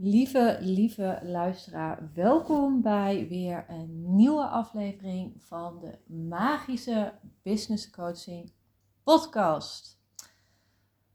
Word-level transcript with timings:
Lieve, 0.00 0.58
lieve 0.60 1.20
luisteraar, 1.22 2.10
welkom 2.14 2.82
bij 2.82 3.28
weer 3.28 3.64
een 3.68 4.14
nieuwe 4.14 4.46
aflevering 4.46 5.42
van 5.42 5.78
de 5.78 5.98
Magische 6.28 7.18
Business 7.42 7.90
Coaching 7.90 8.52
Podcast. 9.02 10.00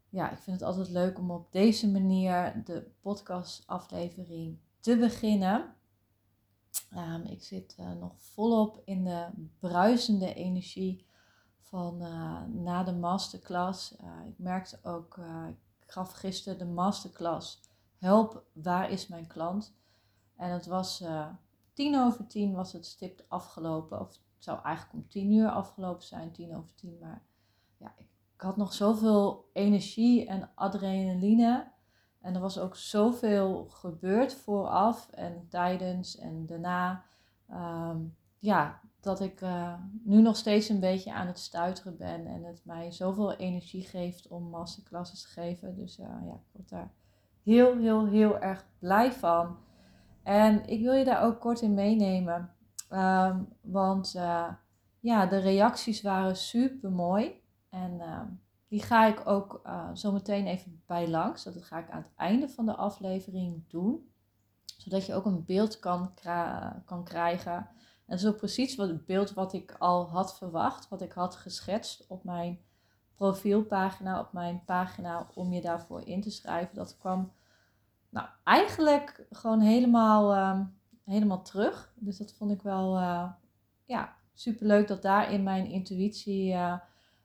Ja, 0.10 0.32
ik 0.32 0.38
vind 0.38 0.60
het 0.60 0.70
altijd 0.70 0.90
leuk 0.90 1.20
om 1.20 1.32
op 1.32 1.52
deze 1.52 1.92
manier 1.92 2.62
de 2.66 2.92
podcastaflevering 3.02 4.58
te 4.80 4.98
beginnen. 4.98 5.76
Um, 6.94 7.24
ik 7.26 7.44
zit 7.44 7.76
uh, 7.80 7.92
nog 7.92 8.14
volop 8.18 8.82
in 8.86 9.04
de 9.04 9.28
bruisende 9.60 10.34
energie 10.34 11.06
van 11.60 12.02
uh, 12.02 12.42
na 12.46 12.84
de 12.84 12.94
masterclass. 12.94 13.96
Uh, 14.02 14.28
ik 14.28 14.38
merkte 14.38 14.80
ook, 14.82 15.20
ik 15.80 15.92
gaf 15.92 16.12
gisteren 16.12 16.58
de 16.58 16.66
masterclass 16.66 17.72
help, 18.04 18.44
waar 18.54 18.90
is 18.90 19.08
mijn 19.08 19.28
klant? 19.28 19.76
En 20.36 20.50
het 20.50 20.66
was 20.66 21.02
uh, 21.02 21.28
tien 21.74 22.00
over 22.00 22.28
tien 22.28 22.54
was 22.54 22.74
het 22.74 22.86
stipt 22.86 23.30
afgelopen. 23.30 24.00
Of 24.00 24.08
het 24.08 24.20
zou 24.38 24.62
eigenlijk 24.64 24.96
om 24.96 25.10
tien 25.10 25.32
uur 25.32 25.50
afgelopen 25.50 26.06
zijn, 26.06 26.32
tien 26.32 26.56
over 26.56 26.76
tien. 26.76 26.98
Maar 27.00 27.22
ja, 27.78 27.94
ik, 27.98 28.08
had 28.38 28.58
nog 28.58 28.74
zoveel 28.74 29.50
energie 29.54 30.28
en 30.28 30.50
adrenaline. 30.56 31.72
En 32.22 32.36
er 32.36 32.42
was 32.42 32.60
ook 32.60 32.76
zoveel 32.76 33.66
gebeurd 33.70 34.34
vooraf 34.34 35.10
en 35.10 35.48
tijdens 35.50 36.18
en 36.18 36.46
daarna. 36.46 37.04
Um, 37.52 38.16
ja, 38.40 38.82
dat 39.00 39.20
ik 39.20 39.42
uh, 39.42 39.74
nu 40.04 40.22
nog 40.22 40.36
steeds 40.36 40.70
een 40.70 40.80
beetje 40.80 41.14
aan 41.14 41.28
het 41.28 41.40
stuiteren 41.40 41.98
ben. 41.98 42.26
En 42.26 42.44
het 42.44 42.66
mij 42.66 42.92
zoveel 42.92 43.34
energie 43.34 43.84
geeft 43.84 44.28
om 44.28 44.50
masterclasses 44.50 45.22
te 45.22 45.28
geven. 45.28 45.76
Dus 45.76 46.00
uh, 46.00 46.06
ja, 46.06 46.34
ik 46.34 46.48
word 46.52 46.70
daar 46.70 46.92
heel, 47.44 47.78
heel, 47.78 48.08
heel 48.08 48.40
erg 48.40 48.66
blij 48.80 49.12
van. 49.12 49.58
En 50.24 50.68
ik 50.68 50.82
wil 50.82 50.94
je 50.94 51.04
daar 51.04 51.24
ook 51.24 51.40
kort 51.40 51.62
in 51.62 51.74
meenemen. 51.74 52.54
Um, 52.90 53.48
want 53.62 54.14
uh, 54.16 54.48
ja, 55.00 55.26
de 55.26 55.38
reacties 55.38 56.02
waren 56.02 56.36
super 56.36 56.92
mooi. 56.92 57.42
En 57.70 57.92
uh, 57.94 58.22
die 58.68 58.84
ga 58.84 59.06
ik 59.06 59.28
ook 59.28 59.62
uh, 59.66 59.90
zo 59.94 60.12
meteen 60.12 60.48
even 60.48 60.82
bij 60.86 61.10
langs. 61.10 61.44
Dat 61.44 61.64
ga 61.64 61.80
ik 61.80 61.90
aan 61.90 62.02
het 62.02 62.12
einde 62.16 62.50
van 62.50 62.66
de 62.66 62.76
aflevering 62.76 63.64
doen. 63.68 64.12
Zodat 64.78 65.06
je 65.06 65.14
ook 65.14 65.26
een 65.26 65.46
beeld 65.46 65.80
kan, 65.80 66.14
kan 66.86 67.04
krijgen. 67.04 67.68
En 68.06 68.20
zo 68.20 68.32
precies 68.34 68.76
wat 68.76 68.88
het 68.88 69.06
beeld 69.06 69.34
wat 69.34 69.54
ik 69.54 69.76
al 69.78 70.10
had 70.10 70.38
verwacht. 70.38 70.90
Wat 70.90 71.02
ik 71.02 71.12
had 71.12 71.36
geschetst 71.36 72.08
op 72.08 72.24
mijn 72.24 72.60
profielpagina, 73.16 74.20
op 74.20 74.34
mijn 74.34 74.64
pagina 74.66 75.28
om 75.34 75.54
je 75.54 75.62
daarvoor 75.62 76.08
in 76.08 76.22
te 76.22 76.32
schrijven. 76.32 76.76
Dat 76.76 76.98
kwam 76.98 77.32
nou, 78.10 78.28
eigenlijk 78.44 79.26
gewoon 79.32 79.60
helemaal, 79.60 80.36
uh, 80.36 80.60
helemaal 81.06 81.42
terug. 81.42 81.94
Dus 81.96 82.18
dat 82.18 82.34
vond 82.34 82.52
ik 82.52 82.62
wel 82.62 82.98
uh, 82.98 83.32
ja, 83.86 84.16
superleuk 84.34 84.88
dat 84.88 85.02
daarin 85.02 85.44
mijn 85.44 85.66
intuïtie 85.66 86.54
uh, 86.54 86.78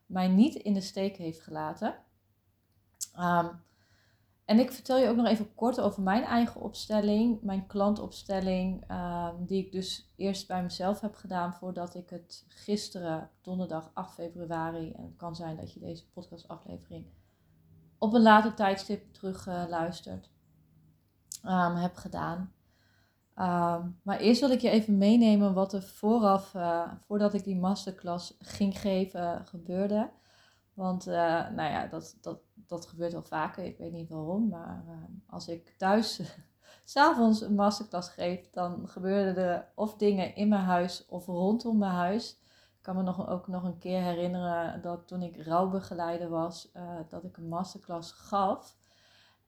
mij 0.06 0.28
niet 0.28 0.54
in 0.54 0.74
de 0.74 0.80
steek 0.80 1.16
heeft 1.16 1.40
gelaten. 1.40 1.94
Um, 3.18 3.50
en 4.48 4.58
ik 4.58 4.72
vertel 4.72 4.98
je 4.98 5.08
ook 5.08 5.16
nog 5.16 5.26
even 5.26 5.54
kort 5.54 5.80
over 5.80 6.02
mijn 6.02 6.22
eigen 6.22 6.60
opstelling, 6.60 7.42
mijn 7.42 7.66
klantopstelling, 7.66 8.90
um, 8.90 9.46
die 9.46 9.64
ik 9.64 9.72
dus 9.72 10.12
eerst 10.16 10.46
bij 10.46 10.62
mezelf 10.62 11.00
heb 11.00 11.14
gedaan 11.14 11.54
voordat 11.54 11.94
ik 11.94 12.10
het 12.10 12.44
gisteren, 12.48 13.30
donderdag 13.42 13.90
8 13.94 14.14
februari, 14.14 14.92
en 14.92 15.04
het 15.04 15.16
kan 15.16 15.36
zijn 15.36 15.56
dat 15.56 15.72
je 15.72 15.80
deze 15.80 16.10
podcastaflevering 16.10 17.06
op 17.98 18.14
een 18.14 18.22
later 18.22 18.54
tijdstip 18.54 19.12
terug 19.12 19.46
uh, 19.46 19.64
luistert, 19.68 20.30
um, 21.44 21.74
heb 21.76 21.96
gedaan. 21.96 22.52
Um, 23.36 24.00
maar 24.02 24.18
eerst 24.18 24.40
wil 24.40 24.50
ik 24.50 24.60
je 24.60 24.70
even 24.70 24.98
meenemen 24.98 25.54
wat 25.54 25.72
er 25.72 25.82
vooraf, 25.82 26.54
uh, 26.54 26.92
voordat 27.06 27.34
ik 27.34 27.44
die 27.44 27.56
masterclass 27.56 28.36
ging 28.38 28.80
geven, 28.80 29.46
gebeurde. 29.46 30.10
Want 30.74 31.06
uh, 31.06 31.14
nou 31.50 31.70
ja, 31.70 31.86
dat, 31.86 32.18
dat, 32.20 32.38
dat 32.66 32.86
gebeurt 32.86 33.12
wel 33.12 33.22
vaker. 33.22 33.64
Ik 33.64 33.78
weet 33.78 33.92
niet 33.92 34.08
waarom. 34.08 34.48
Maar 34.48 34.84
uh, 34.88 34.94
als 35.26 35.48
ik 35.48 35.74
thuis 35.76 36.20
s'avonds 36.84 37.40
een 37.40 37.54
masterclass 37.54 38.08
geef, 38.08 38.50
dan 38.50 38.88
gebeuren 38.88 39.36
er 39.36 39.68
of 39.74 39.96
dingen 39.96 40.34
in 40.34 40.48
mijn 40.48 40.64
huis 40.64 41.06
of 41.06 41.26
rondom 41.26 41.78
mijn 41.78 41.92
huis. 41.92 42.30
Ik 42.76 42.84
kan 42.84 42.96
me 42.96 43.02
nog, 43.02 43.28
ook 43.28 43.48
nog 43.48 43.64
een 43.64 43.78
keer 43.78 44.02
herinneren 44.02 44.82
dat 44.82 45.06
toen 45.06 45.22
ik 45.22 45.42
rouwbegeleider 45.42 46.28
was, 46.28 46.70
uh, 46.76 46.98
dat 47.08 47.24
ik 47.24 47.36
een 47.36 47.48
masterclass 47.48 48.12
gaf. 48.12 48.76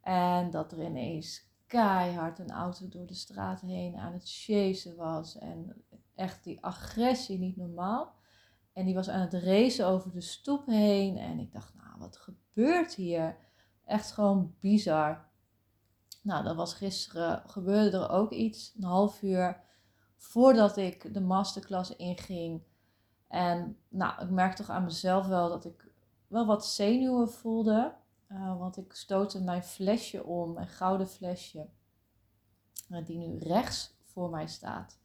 En 0.01 0.51
dat 0.51 0.73
er 0.73 0.83
ineens 0.83 1.49
keihard 1.67 2.39
een 2.39 2.51
auto 2.51 2.89
door 2.89 3.07
de 3.07 3.15
straat 3.15 3.61
heen 3.61 3.97
aan 3.97 4.13
het 4.13 4.23
chasen 4.25 4.97
was. 4.97 5.39
En 5.39 5.85
echt 6.15 6.45
die 6.45 6.65
agressie 6.65 7.39
niet 7.39 7.57
normaal. 7.57 8.15
En 8.81 8.87
die 8.87 8.95
was 8.95 9.09
aan 9.09 9.21
het 9.21 9.35
racen 9.35 9.87
over 9.87 10.13
de 10.13 10.21
stoep 10.21 10.67
heen. 10.67 11.17
En 11.17 11.39
ik 11.39 11.53
dacht, 11.53 11.75
nou, 11.75 11.99
wat 11.99 12.17
gebeurt 12.17 12.95
hier? 12.95 13.37
Echt 13.85 14.13
gewoon 14.13 14.55
bizar. 14.61 15.29
Nou, 16.23 16.45
dat 16.45 16.57
was 16.57 16.75
gisteren, 16.75 17.43
gebeurde 17.47 17.97
er 17.97 18.11
ook 18.11 18.31
iets. 18.33 18.75
Een 18.77 18.85
half 18.85 19.23
uur 19.23 19.61
voordat 20.17 20.77
ik 20.77 21.15
de 21.15 21.21
masterclass 21.21 21.97
inging. 21.97 22.63
En 23.29 23.77
nou, 23.89 24.23
ik 24.23 24.31
merkte 24.31 24.63
toch 24.63 24.71
aan 24.71 24.85
mezelf 24.85 25.27
wel 25.27 25.49
dat 25.49 25.65
ik 25.65 25.93
wel 26.27 26.47
wat 26.47 26.67
zenuwen 26.67 27.31
voelde. 27.31 27.95
Uh, 28.29 28.59
want 28.59 28.77
ik 28.77 28.93
stootte 28.93 29.43
mijn 29.43 29.63
flesje 29.63 30.25
om, 30.25 30.53
mijn 30.53 30.69
gouden 30.69 31.09
flesje, 31.09 31.69
uh, 32.91 33.07
die 33.07 33.19
nu 33.19 33.39
rechts 33.39 33.97
voor 34.05 34.31
mij 34.31 34.47
staat, 34.47 34.99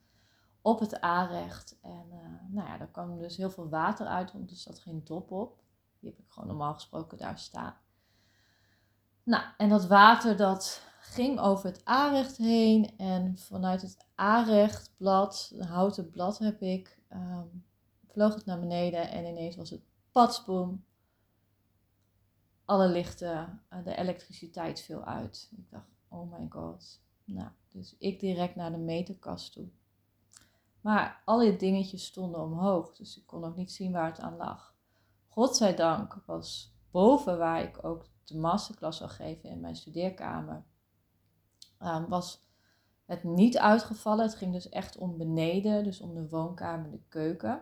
op 0.65 0.79
het 0.79 1.01
aanrecht. 1.01 1.77
En 1.81 2.05
uh, 2.11 2.53
nou 2.53 2.67
ja, 2.67 2.77
daar 2.77 2.91
kwam 2.91 3.17
dus 3.17 3.37
heel 3.37 3.49
veel 3.49 3.69
water 3.69 4.07
uit, 4.07 4.31
want 4.31 4.51
er 4.51 4.57
zat 4.57 4.79
geen 4.79 5.01
dop 5.03 5.31
op. 5.31 5.63
Die 5.99 6.09
heb 6.09 6.19
ik 6.19 6.25
gewoon 6.27 6.49
normaal 6.49 6.73
gesproken 6.73 7.17
daar 7.17 7.39
staan. 7.39 7.75
Nou, 9.23 9.43
en 9.57 9.69
dat 9.69 9.87
water 9.87 10.37
dat 10.37 10.81
ging 10.99 11.39
over 11.39 11.65
het 11.65 11.85
aanrecht 11.85 12.37
heen. 12.37 12.97
En 12.97 13.37
vanuit 13.37 13.81
het 13.81 14.07
aanrechtblad, 14.15 15.51
een 15.55 15.67
houten 15.67 16.09
blad 16.09 16.37
heb 16.37 16.61
ik, 16.61 16.99
um, 17.09 17.65
vloog 18.07 18.33
het 18.33 18.45
naar 18.45 18.59
beneden. 18.59 19.09
En 19.09 19.25
ineens 19.25 19.55
was 19.55 19.69
het 19.69 19.83
patsboom 20.11 20.83
alle 22.65 22.87
lichten, 22.87 23.61
eh, 23.69 23.83
de 23.83 23.95
elektriciteit 23.95 24.81
viel 24.81 25.03
uit. 25.03 25.51
Ik 25.57 25.69
dacht, 25.69 25.89
oh 26.07 26.31
my 26.31 26.45
god. 26.49 27.01
Nou, 27.23 27.49
dus 27.69 27.95
ik 27.97 28.19
direct 28.19 28.55
naar 28.55 28.71
de 28.71 28.77
meterkast 28.77 29.51
toe. 29.51 29.67
Maar 30.85 31.21
alle 31.25 31.55
dingetjes 31.55 32.05
stonden 32.05 32.41
omhoog, 32.41 32.95
dus 32.95 33.17
ik 33.17 33.25
kon 33.25 33.43
ook 33.43 33.55
niet 33.55 33.71
zien 33.71 33.91
waar 33.91 34.05
het 34.05 34.19
aan 34.19 34.37
lag. 34.37 34.75
Godzijdank 35.27 36.23
was 36.25 36.75
boven 36.91 37.37
waar 37.37 37.61
ik 37.61 37.83
ook 37.85 38.05
de 38.23 38.37
masterclass 38.37 38.97
zou 38.97 39.09
geven 39.09 39.49
in 39.49 39.59
mijn 39.59 39.75
studeerkamer, 39.75 40.65
um, 41.79 42.07
was 42.07 42.45
het 43.05 43.23
niet 43.23 43.57
uitgevallen. 43.57 44.25
Het 44.25 44.35
ging 44.35 44.53
dus 44.53 44.69
echt 44.69 44.97
om 44.97 45.17
beneden, 45.17 45.83
dus 45.83 46.01
om 46.01 46.13
de 46.13 46.29
woonkamer, 46.29 46.91
de 46.91 47.01
keuken. 47.07 47.61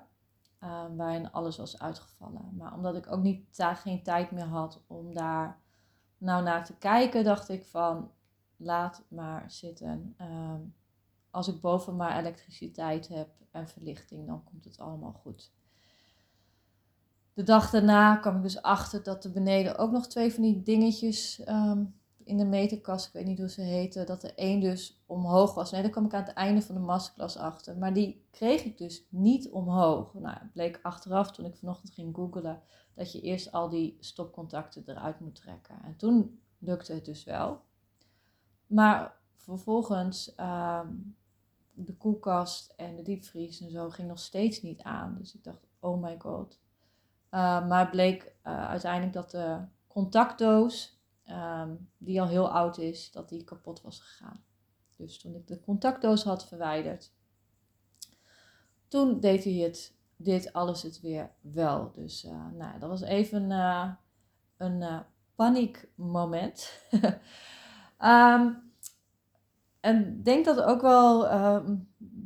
Ehm, 0.59 0.95
waarin 0.95 1.31
alles 1.31 1.57
was 1.57 1.79
uitgevallen. 1.79 2.55
Maar 2.55 2.73
omdat 2.73 2.95
ik 2.95 3.11
ook 3.11 3.21
niet, 3.21 3.57
daar 3.57 3.75
geen 3.75 4.03
tijd 4.03 4.31
meer 4.31 4.47
had 4.47 4.83
om 4.87 5.13
daar 5.13 5.61
nou 6.17 6.43
naar 6.43 6.65
te 6.65 6.77
kijken, 6.77 7.23
dacht 7.23 7.49
ik 7.49 7.65
van 7.65 8.11
laat 8.57 9.03
maar 9.07 9.51
zitten. 9.51 10.13
Ehm, 10.17 10.61
als 11.33 11.47
ik 11.47 11.61
boven 11.61 11.95
maar 11.95 12.19
elektriciteit 12.19 13.07
heb 13.07 13.29
en 13.51 13.67
verlichting, 13.67 14.27
dan 14.27 14.43
komt 14.43 14.63
het 14.63 14.79
allemaal 14.79 15.13
goed. 15.13 15.51
De 17.33 17.43
dag 17.43 17.69
daarna 17.69 18.15
kwam 18.15 18.35
ik 18.35 18.41
dus 18.41 18.61
achter 18.61 19.03
dat 19.03 19.23
er 19.23 19.31
beneden 19.31 19.77
ook 19.77 19.91
nog 19.91 20.07
twee 20.07 20.33
van 20.33 20.43
die 20.43 20.63
dingetjes 20.63 21.39
ehm, 21.43 21.83
in 22.23 22.37
de 22.37 22.45
meterkast, 22.45 23.07
ik 23.07 23.13
weet 23.13 23.25
niet 23.25 23.39
hoe 23.39 23.49
ze 23.49 23.61
heten, 23.61 24.05
dat 24.05 24.23
er 24.23 24.35
één 24.35 24.59
dus 24.59 25.03
omhoog 25.05 25.53
was. 25.53 25.71
Nee, 25.71 25.81
daar 25.81 25.91
kwam 25.91 26.05
ik 26.05 26.13
aan 26.13 26.23
het 26.23 26.33
einde 26.33 26.61
van 26.61 26.75
de 26.75 26.81
masterclass 26.81 27.37
achter. 27.37 27.77
Maar 27.77 27.93
die 27.93 28.25
kreeg 28.31 28.63
ik 28.63 28.77
dus 28.77 29.07
niet 29.09 29.49
omhoog. 29.49 30.13
Nou, 30.13 30.37
het 30.39 30.51
bleek 30.51 30.79
achteraf 30.83 31.31
toen 31.31 31.45
ik 31.45 31.55
vanochtend 31.55 31.93
ging 31.93 32.15
googlen 32.15 32.61
dat 32.93 33.11
je 33.11 33.21
eerst 33.21 33.51
al 33.51 33.69
die 33.69 33.97
stopcontacten 33.99 34.83
eruit 34.85 35.19
moet 35.19 35.35
trekken. 35.35 35.75
En 35.83 35.95
toen 35.95 36.39
lukte 36.57 36.93
het 36.93 37.05
dus 37.05 37.23
wel. 37.23 37.61
Maar 38.67 39.15
vervolgens 39.35 40.33
uh, 40.39 40.79
de 41.73 41.95
koelkast 41.95 42.73
en 42.75 42.95
de 42.95 43.01
diepvries 43.01 43.61
en 43.61 43.69
zo 43.69 43.89
ging 43.89 44.07
nog 44.07 44.19
steeds 44.19 44.61
niet 44.61 44.81
aan. 44.81 45.15
Dus 45.17 45.35
ik 45.35 45.43
dacht, 45.43 45.67
oh 45.79 46.01
my 46.01 46.15
god. 46.19 46.59
Uh, 47.31 47.67
maar 47.67 47.79
het 47.79 47.91
bleek 47.91 48.35
uh, 48.43 48.67
uiteindelijk 48.67 49.13
dat 49.13 49.31
de 49.31 49.59
contactdoos 49.87 51.01
um, 51.25 51.89
die 51.97 52.21
al 52.21 52.27
heel 52.27 52.49
oud 52.51 52.77
is, 52.77 53.11
dat 53.11 53.29
die 53.29 53.43
kapot 53.43 53.81
was 53.81 53.99
gegaan. 53.99 54.43
Dus 54.95 55.19
toen 55.19 55.35
ik 55.35 55.47
de 55.47 55.59
contactdoos 55.59 56.23
had 56.23 56.47
verwijderd, 56.47 57.13
toen 58.87 59.19
deed 59.19 59.43
hij 59.43 59.53
het, 59.53 59.95
dit 60.15 60.53
alles 60.53 60.81
het 60.81 61.01
weer 61.01 61.31
wel. 61.41 61.91
Dus 61.91 62.25
uh, 62.25 62.51
nou, 62.51 62.79
dat 62.79 62.89
was 62.89 63.01
even 63.01 63.51
een 64.57 65.03
paniekmoment. 65.35 66.81
um, 67.99 68.61
en 69.83 70.23
denk 70.23 70.45
dat 70.45 70.55
het 70.55 70.65
ook 70.65 70.81
wel 70.81 71.27
ehm, 71.27 71.75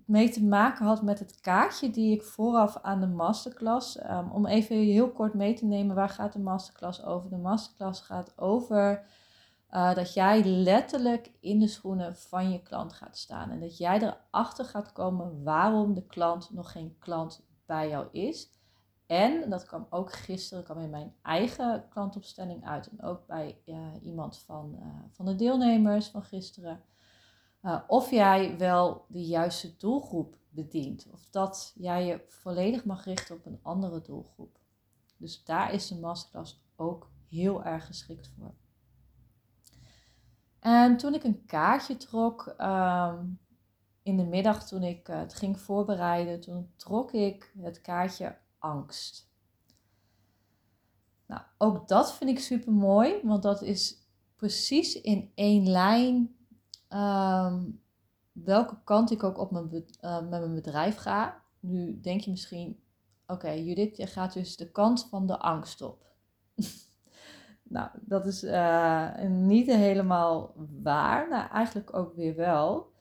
mee 0.06 0.30
te 0.30 0.45
maken 0.45 0.86
had 0.86 1.01
met 1.01 1.19
het 1.19 1.39
kaartje 1.39 1.89
die 1.89 2.15
ik 2.15 2.24
vooraf 2.24 2.77
aan 2.81 3.00
de 3.00 3.07
masterclass. 3.07 4.04
Um, 4.04 4.31
om 4.31 4.45
even 4.45 4.75
heel 4.75 5.12
kort 5.12 5.33
mee 5.33 5.54
te 5.54 5.65
nemen, 5.65 5.95
waar 5.95 6.09
gaat 6.09 6.33
de 6.33 6.39
masterclass 6.39 7.04
over? 7.04 7.30
De 7.30 7.38
masterclass 7.38 8.01
gaat 8.01 8.38
over 8.39 9.06
uh, 9.71 9.95
dat 9.95 10.13
jij 10.13 10.44
letterlijk 10.44 11.31
in 11.39 11.59
de 11.59 11.68
schoenen 11.68 12.15
van 12.15 12.51
je 12.51 12.62
klant 12.62 12.94
gaat 12.94 13.18
staan. 13.18 13.51
En 13.51 13.60
dat 13.60 13.77
jij 13.77 14.01
erachter 14.01 14.65
gaat 14.65 14.92
komen 14.92 15.44
waarom 15.44 15.94
de 15.94 16.06
klant 16.06 16.53
nog 16.53 16.71
geen 16.71 16.95
klant 17.00 17.45
bij 17.65 17.89
jou 17.89 18.07
is. 18.12 18.50
En 19.06 19.50
dat 19.50 19.65
kwam 19.65 19.88
ook 19.89 20.13
gisteren, 20.13 20.63
kwam 20.63 20.80
in 20.80 20.89
mijn 20.89 21.13
eigen 21.21 21.86
klantopstelling 21.89 22.68
uit. 22.68 22.89
En 22.89 23.03
ook 23.03 23.27
bij 23.27 23.62
uh, 23.65 23.77
iemand 24.01 24.38
van, 24.38 24.75
uh, 24.80 24.86
van 25.12 25.25
de 25.25 25.36
deelnemers 25.36 26.07
van 26.07 26.24
gisteren. 26.24 26.81
Uh, 27.67 27.79
of 27.87 28.11
jij 28.11 28.57
wel 28.57 29.05
de 29.07 29.25
juiste 29.25 29.77
doelgroep 29.77 30.37
bedient. 30.49 31.07
Of 31.11 31.29
dat 31.29 31.73
jij 31.75 32.05
je 32.05 32.23
volledig 32.27 32.85
mag 32.85 33.05
richten 33.05 33.35
op 33.35 33.45
een 33.45 33.59
andere 33.61 34.01
doelgroep. 34.01 34.59
Dus 35.17 35.43
daar 35.43 35.73
is 35.73 35.87
de 35.87 35.99
masterclass 35.99 36.65
ook 36.75 37.11
heel 37.29 37.63
erg 37.63 37.85
geschikt 37.85 38.31
voor. 38.37 38.53
En 40.59 40.97
toen 40.97 41.13
ik 41.13 41.23
een 41.23 41.45
kaartje 41.45 41.97
trok, 41.97 42.55
um, 42.61 43.39
in 44.03 44.17
de 44.17 44.25
middag 44.25 44.67
toen 44.67 44.83
ik 44.83 45.07
het 45.07 45.33
ging 45.33 45.59
voorbereiden, 45.59 46.41
toen 46.41 46.71
trok 46.75 47.11
ik 47.11 47.53
het 47.57 47.81
kaartje 47.81 48.37
angst. 48.57 49.29
Nou, 51.25 51.41
ook 51.57 51.87
dat 51.87 52.13
vind 52.13 52.29
ik 52.29 52.39
super 52.39 52.73
mooi, 52.73 53.19
want 53.23 53.43
dat 53.43 53.61
is 53.61 54.07
precies 54.35 55.01
in 55.01 55.31
één 55.35 55.69
lijn 55.69 56.37
um, 56.89 57.81
welke 58.31 58.78
kant 58.84 59.12
ik 59.12 59.24
ook 59.24 59.38
op 59.38 59.51
mijn, 59.51 59.86
uh, 60.01 60.19
met 60.19 60.30
mijn 60.30 60.56
bedrijf 60.56 60.95
ga. 60.95 61.42
Nu 61.60 62.00
denk 62.00 62.22
je 62.22 62.31
misschien, 62.31 62.80
oké 63.28 63.50
Judith, 63.50 63.98
je 63.98 64.07
gaat 64.07 64.34
dus 64.34 64.57
de 64.57 64.72
kant 64.72 65.07
van 65.10 65.28
de 65.28 65.39
angst 65.39 65.81
op. 65.81 66.06
nou, 67.63 67.89
dat 68.01 68.25
is 68.25 68.44
uh, 68.44 69.22
niet 69.28 69.68
helemaal 69.68 70.54
waar. 70.81 71.30
Nou, 71.30 71.50
eigenlijk 71.50 71.95
ook 71.95 72.16
weer 72.16 72.36
wel. 72.36 72.95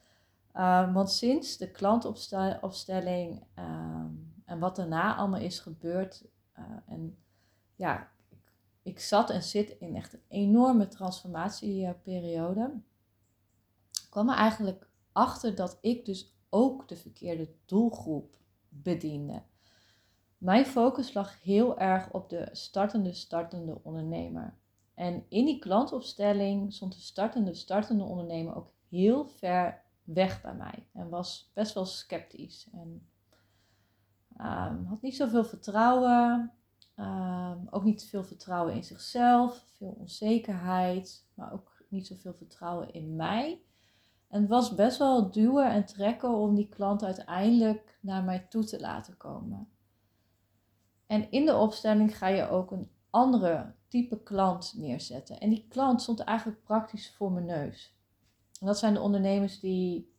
Uh, 0.57 0.93
want 0.93 1.11
sinds 1.11 1.57
de 1.57 1.71
klantopstelling 1.71 3.43
uh, 3.59 4.05
en 4.45 4.59
wat 4.59 4.75
daarna 4.75 5.15
allemaal 5.15 5.39
is 5.39 5.59
gebeurd. 5.59 6.25
Uh, 6.59 6.65
en 6.85 7.17
ja, 7.75 8.11
ik, 8.83 8.99
zat 8.99 9.29
en 9.29 9.43
zit 9.43 9.69
in 9.69 9.95
echt 9.95 10.13
een 10.13 10.23
enorme 10.27 10.87
transformatieperiode. 10.87 12.73
Kwam 14.17 14.29
er 14.29 14.35
eigenlijk 14.35 14.89
achter 15.11 15.55
dat 15.55 15.77
ik 15.81 16.05
dus 16.05 16.37
ook 16.49 16.87
de 16.87 16.95
verkeerde 16.95 17.49
doelgroep 17.65 18.37
bediende. 18.69 19.43
Mijn 20.37 20.65
focus 20.65 21.13
lag 21.13 21.41
heel 21.41 21.79
erg 21.79 22.11
op 22.11 22.29
de 22.29 22.49
startende, 22.51 23.13
startende 23.13 23.79
ondernemer. 23.83 24.57
En 24.93 25.25
in 25.29 25.45
die 25.45 25.59
klantopstelling 25.59 26.73
stond 26.73 26.93
de 26.93 26.99
startende, 26.99 27.53
startende 27.53 28.03
ondernemer 28.03 28.55
ook 28.55 28.71
heel 28.89 29.25
ver 29.25 29.83
weg 30.03 30.41
bij 30.41 30.55
mij. 30.55 30.87
En 30.93 31.09
was 31.09 31.51
best 31.53 31.73
wel 31.73 31.85
sceptisch. 31.85 32.69
En 32.71 33.07
um, 34.37 34.85
had 34.85 35.01
niet 35.01 35.15
zoveel 35.15 35.43
vertrouwen. 35.43 36.51
Um, 36.95 37.67
ook 37.69 37.83
niet 37.83 38.05
veel 38.05 38.23
vertrouwen 38.23 38.73
in 38.73 38.83
zichzelf. 38.83 39.65
Veel 39.77 39.95
onzekerheid. 39.99 41.27
Maar 41.33 41.53
ook 41.53 41.83
niet 41.89 42.07
zoveel 42.07 42.33
vertrouwen 42.33 42.93
in 42.93 43.15
mij. 43.15 43.61
En 44.27 44.41
het 44.41 44.49
was 44.49 44.75
best 44.75 44.97
wel 44.97 45.31
duwen 45.31 45.71
en 45.71 45.85
trekken 45.85 46.33
om 46.33 46.55
die 46.55 46.69
klant 46.69 47.03
uiteindelijk 47.03 47.97
naar 48.01 48.23
mij 48.23 48.39
toe 48.39 48.63
te 48.63 48.79
laten 48.79 49.17
komen. 49.17 49.69
En 51.05 51.31
in 51.31 51.45
de 51.45 51.55
opstelling 51.55 52.17
ga 52.17 52.27
je 52.27 52.49
ook 52.49 52.71
een 52.71 52.89
andere 53.09 53.73
type 53.87 54.23
klant 54.23 54.73
neerzetten. 54.75 55.39
En 55.39 55.49
die 55.49 55.65
klant 55.69 56.01
stond 56.01 56.19
eigenlijk 56.19 56.63
praktisch 56.63 57.13
voor 57.15 57.31
mijn 57.31 57.45
neus. 57.45 57.95
Dat 58.59 58.77
zijn 58.77 58.93
de 58.93 58.99
ondernemers 58.99 59.59
die 59.59 60.15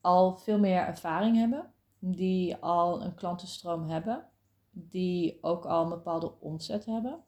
al 0.00 0.38
veel 0.38 0.58
meer 0.58 0.80
ervaring 0.80 1.36
hebben, 1.36 1.72
die 1.98 2.56
al 2.56 3.02
een 3.02 3.14
klantenstroom 3.14 3.88
hebben, 3.88 4.28
die 4.70 5.38
ook 5.40 5.64
al 5.64 5.82
een 5.82 5.88
bepaalde 5.88 6.40
omzet 6.40 6.84
hebben. 6.84 7.24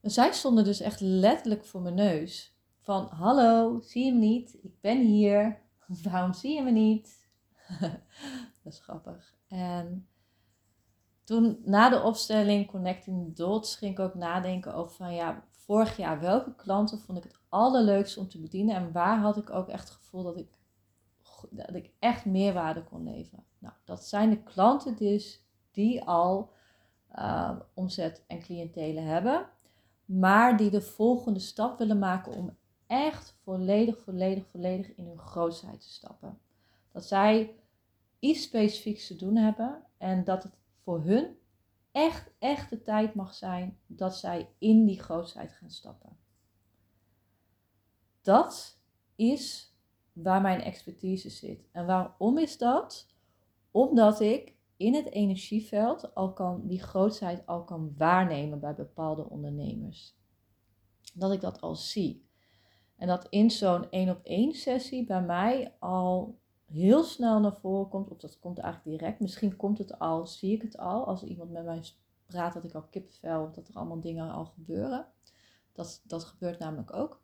En 0.00 0.10
zij 0.10 0.32
stonden 0.32 0.64
dus 0.64 0.80
echt 0.80 1.00
letterlijk 1.00 1.64
voor 1.64 1.80
mijn 1.80 1.94
neus. 1.94 2.57
Van 2.88 3.06
hallo, 3.06 3.80
zie 3.80 4.04
je 4.04 4.12
me 4.12 4.18
niet? 4.18 4.58
Ik 4.62 4.80
ben 4.80 4.98
hier. 4.98 5.60
Waarom 6.04 6.32
zie 6.32 6.54
je 6.54 6.62
me 6.62 6.70
niet? 6.70 7.28
dat 8.62 8.72
is 8.72 8.80
grappig. 8.80 9.34
En 9.48 10.08
toen 11.24 11.60
na 11.64 11.88
de 11.88 12.02
opstelling 12.02 12.66
Connecting 12.66 13.36
Dots 13.36 13.76
ging 13.76 13.92
ik 13.92 13.98
ook 13.98 14.14
nadenken 14.14 14.74
over 14.74 14.96
van 14.96 15.14
ja, 15.14 15.44
vorig 15.50 15.96
jaar 15.96 16.20
welke 16.20 16.54
klanten 16.54 16.98
vond 16.98 17.18
ik 17.18 17.24
het 17.24 17.40
allerleukste 17.48 18.20
om 18.20 18.28
te 18.28 18.40
bedienen 18.40 18.76
en 18.76 18.92
waar 18.92 19.18
had 19.18 19.36
ik 19.36 19.50
ook 19.50 19.68
echt 19.68 19.88
het 19.88 19.98
gevoel 19.98 20.22
dat 20.22 20.36
ik, 20.36 20.58
dat 21.50 21.74
ik 21.74 21.90
echt 21.98 22.24
meerwaarde 22.24 22.84
kon 22.84 23.02
leveren. 23.02 23.44
Nou, 23.58 23.74
dat 23.84 24.04
zijn 24.04 24.30
de 24.30 24.42
klanten 24.42 24.96
dus 24.96 25.44
die 25.70 26.04
al 26.04 26.52
uh, 27.18 27.60
omzet 27.74 28.24
en 28.26 28.40
cliëntelen 28.40 29.04
hebben, 29.04 29.48
maar 30.04 30.56
die 30.56 30.70
de 30.70 30.82
volgende 30.82 31.40
stap 31.40 31.78
willen 31.78 31.98
maken 31.98 32.32
om 32.32 32.56
echt 32.88 33.36
volledig, 33.42 33.98
volledig, 33.98 34.46
volledig 34.46 34.94
in 34.94 35.06
hun 35.06 35.18
grootheid 35.18 35.80
te 35.80 35.88
stappen. 35.88 36.38
Dat 36.92 37.06
zij 37.06 37.54
iets 38.18 38.42
specifieks 38.42 39.06
te 39.06 39.16
doen 39.16 39.36
hebben 39.36 39.82
en 39.96 40.24
dat 40.24 40.42
het 40.42 40.58
voor 40.82 41.02
hun 41.02 41.36
echt, 41.92 42.30
echt 42.38 42.70
de 42.70 42.82
tijd 42.82 43.14
mag 43.14 43.34
zijn 43.34 43.78
dat 43.86 44.16
zij 44.16 44.48
in 44.58 44.84
die 44.84 45.00
grootheid 45.00 45.52
gaan 45.52 45.70
stappen. 45.70 46.16
Dat 48.20 48.80
is 49.16 49.74
waar 50.12 50.40
mijn 50.40 50.60
expertise 50.60 51.30
zit. 51.30 51.68
En 51.72 51.86
waarom 51.86 52.38
is 52.38 52.58
dat? 52.58 53.14
Omdat 53.70 54.20
ik 54.20 54.56
in 54.76 54.94
het 54.94 55.10
energieveld 55.10 56.14
al 56.14 56.32
kan, 56.32 56.66
die 56.66 56.82
grootheid 56.82 57.46
al 57.46 57.64
kan 57.64 57.94
waarnemen 57.96 58.60
bij 58.60 58.74
bepaalde 58.74 59.28
ondernemers. 59.28 60.16
Dat 61.14 61.32
ik 61.32 61.40
dat 61.40 61.60
al 61.60 61.74
zie. 61.74 62.27
En 62.98 63.06
dat 63.06 63.26
in 63.28 63.50
zo'n 63.50 63.90
één 63.90 64.10
op 64.10 64.20
één 64.22 64.52
sessie 64.52 65.04
bij 65.04 65.22
mij 65.22 65.74
al 65.78 66.38
heel 66.64 67.02
snel 67.02 67.40
naar 67.40 67.56
voren 67.56 67.88
komt, 67.88 68.10
of 68.10 68.18
dat 68.18 68.38
komt 68.38 68.58
eigenlijk 68.58 68.98
direct. 68.98 69.20
Misschien 69.20 69.56
komt 69.56 69.78
het 69.78 69.98
al, 69.98 70.26
zie 70.26 70.54
ik 70.54 70.62
het 70.62 70.78
al, 70.78 71.06
als 71.06 71.22
iemand 71.22 71.50
met 71.50 71.64
mij 71.64 71.82
praat, 72.26 72.54
dat 72.54 72.64
ik 72.64 72.74
al 72.74 72.86
kippenvel, 72.90 73.50
dat 73.52 73.68
er 73.68 73.74
allemaal 73.74 74.00
dingen 74.00 74.30
al 74.30 74.44
gebeuren. 74.44 75.06
Dat, 75.72 76.02
dat 76.04 76.24
gebeurt 76.24 76.58
namelijk 76.58 76.94
ook. 76.94 77.20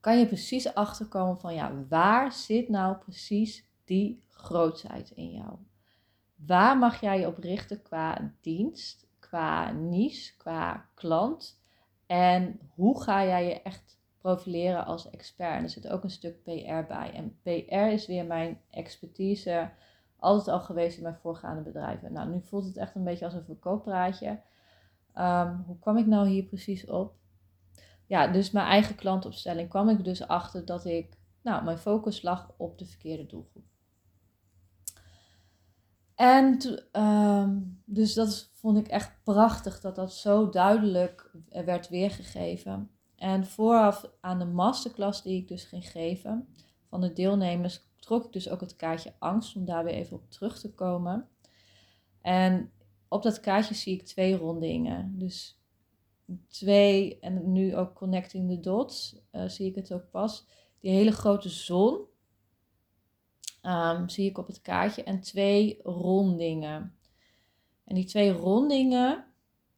Kan 0.00 0.18
je 0.18 0.26
precies 0.26 0.74
achterkomen 0.74 1.38
van, 1.40 1.54
ja, 1.54 1.84
waar 1.88 2.32
zit 2.32 2.68
nou 2.68 2.96
precies 2.96 3.68
die 3.84 4.24
grootheid 4.28 5.10
in 5.10 5.30
jou? 5.30 5.58
Waar 6.34 6.78
mag 6.78 7.00
jij 7.00 7.20
je 7.20 7.26
op 7.26 7.38
richten 7.38 7.82
qua 7.82 8.34
dienst, 8.40 9.06
qua 9.18 9.72
niche, 9.72 10.36
qua 10.36 10.88
klant? 10.94 11.60
En 12.06 12.60
hoe 12.74 13.02
ga 13.02 13.24
jij 13.24 13.46
je 13.46 13.62
echt 13.62 13.98
profileren 14.24 14.84
als 14.86 15.10
expert. 15.10 15.56
En 15.56 15.62
er 15.62 15.70
zit 15.70 15.88
ook 15.88 16.02
een 16.02 16.10
stuk 16.10 16.42
PR 16.42 16.86
bij. 16.88 17.12
En 17.14 17.38
PR 17.42 17.74
is 17.74 18.06
weer 18.06 18.24
mijn 18.24 18.60
expertise, 18.70 19.70
altijd 20.16 20.48
al 20.48 20.60
geweest 20.60 20.96
in 20.96 21.02
mijn 21.02 21.18
voorgaande 21.22 21.62
bedrijven. 21.62 22.12
Nou, 22.12 22.30
nu 22.30 22.40
voelt 22.42 22.64
het 22.64 22.76
echt 22.76 22.94
een 22.94 23.04
beetje 23.04 23.24
als 23.24 23.34
een 23.34 23.44
verkooppraatje. 23.44 24.40
Um, 25.14 25.64
hoe 25.66 25.78
kwam 25.78 25.96
ik 25.96 26.06
nou 26.06 26.28
hier 26.28 26.44
precies 26.44 26.86
op? 26.86 27.14
Ja, 28.06 28.26
dus 28.26 28.50
mijn 28.50 28.66
eigen 28.66 28.94
klantopstelling 28.94 29.68
kwam 29.68 29.88
ik 29.88 30.04
dus 30.04 30.28
achter 30.28 30.64
dat 30.64 30.84
ik, 30.84 31.18
nou, 31.42 31.64
mijn 31.64 31.78
focus 31.78 32.22
lag 32.22 32.54
op 32.56 32.78
de 32.78 32.86
verkeerde 32.86 33.26
doelgroep. 33.26 33.64
En 36.14 36.58
um, 36.92 37.82
dus 37.84 38.14
dat 38.14 38.50
vond 38.52 38.78
ik 38.78 38.88
echt 38.88 39.12
prachtig 39.22 39.80
dat 39.80 39.94
dat 39.94 40.12
zo 40.12 40.48
duidelijk 40.48 41.30
werd 41.48 41.88
weergegeven. 41.88 42.93
En 43.24 43.46
vooraf 43.46 44.10
aan 44.20 44.38
de 44.38 44.44
masterclass 44.44 45.22
die 45.22 45.40
ik 45.40 45.48
dus 45.48 45.64
ging 45.64 45.90
geven 45.90 46.48
van 46.88 47.00
de 47.00 47.12
deelnemers, 47.12 47.80
trok 47.96 48.24
ik 48.24 48.32
dus 48.32 48.48
ook 48.48 48.60
het 48.60 48.76
kaartje 48.76 49.14
angst 49.18 49.56
om 49.56 49.64
daar 49.64 49.84
weer 49.84 49.94
even 49.94 50.16
op 50.16 50.30
terug 50.30 50.60
te 50.60 50.74
komen. 50.74 51.28
En 52.20 52.72
op 53.08 53.22
dat 53.22 53.40
kaartje 53.40 53.74
zie 53.74 53.94
ik 53.94 54.02
twee 54.02 54.36
rondingen. 54.36 55.18
Dus 55.18 55.60
twee, 56.48 57.18
en 57.20 57.52
nu 57.52 57.76
ook 57.76 57.94
connecting 57.94 58.50
the 58.50 58.60
dots, 58.60 59.16
uh, 59.32 59.48
zie 59.48 59.68
ik 59.68 59.74
het 59.74 59.92
ook 59.92 60.10
pas. 60.10 60.46
Die 60.80 60.90
hele 60.90 61.12
grote 61.12 61.48
zon 61.48 62.00
um, 63.62 64.08
zie 64.08 64.28
ik 64.28 64.38
op 64.38 64.46
het 64.46 64.60
kaartje. 64.60 65.02
En 65.02 65.20
twee 65.20 65.80
rondingen. 65.82 66.96
En 67.84 67.94
die 67.94 68.04
twee 68.04 68.30
rondingen, 68.30 69.24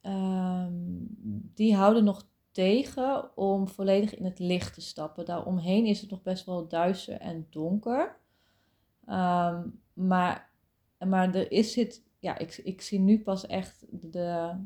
um, 0.02 1.06
die 1.54 1.74
houden 1.74 2.04
nog 2.04 2.34
tegen 2.56 3.36
om 3.36 3.68
volledig 3.68 4.14
in 4.14 4.24
het 4.24 4.38
licht 4.38 4.74
te 4.74 4.80
stappen. 4.80 5.24
Daaromheen 5.24 5.86
is 5.86 6.00
het 6.00 6.10
nog 6.10 6.22
best 6.22 6.46
wel 6.46 6.68
duister 6.68 7.20
en 7.20 7.46
donker. 7.50 8.16
Ehm, 9.06 9.68
maar, 9.92 10.50
maar 10.98 11.34
er 11.34 11.52
is 11.52 11.74
het, 11.74 12.02
ja, 12.18 12.38
ik, 12.38 12.56
ik 12.56 12.80
zie 12.80 12.98
nu 12.98 13.22
pas 13.22 13.46
echt 13.46 13.84
de, 13.90 14.56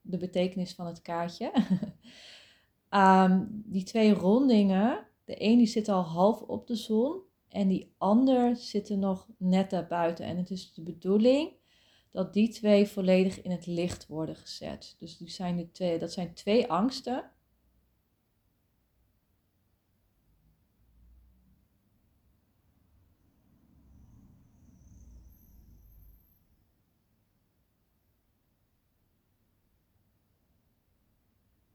de 0.00 0.16
betekenis 0.16 0.74
van 0.74 0.86
het 0.86 1.02
kaartje. 1.02 1.52
Ehm, 2.88 3.44
die 3.48 3.84
twee 3.84 4.12
rondingen, 4.12 5.06
de 5.24 5.42
een 5.42 5.58
die 5.58 5.66
zit 5.66 5.88
al 5.88 6.02
half 6.02 6.40
op 6.40 6.66
de 6.66 6.76
zon 6.76 7.20
en 7.48 7.68
die 7.68 7.94
ander 7.98 8.56
zit 8.56 8.88
er 8.88 8.98
nog 8.98 9.28
net 9.36 9.70
daarbuiten. 9.70 10.26
En 10.26 10.36
het 10.36 10.50
is 10.50 10.72
de 10.72 10.82
bedoeling 10.82 11.52
dat 12.16 12.32
die 12.32 12.48
twee 12.48 12.88
volledig 12.88 13.42
in 13.42 13.50
het 13.50 13.66
licht 13.66 14.06
worden 14.06 14.36
gezet. 14.36 14.96
Dus 14.98 15.16
die 15.16 15.28
zijn 15.28 15.56
de 15.56 15.70
twee, 15.70 15.98
dat 15.98 16.12
zijn 16.12 16.34
twee 16.34 16.70
angsten. 16.70 17.30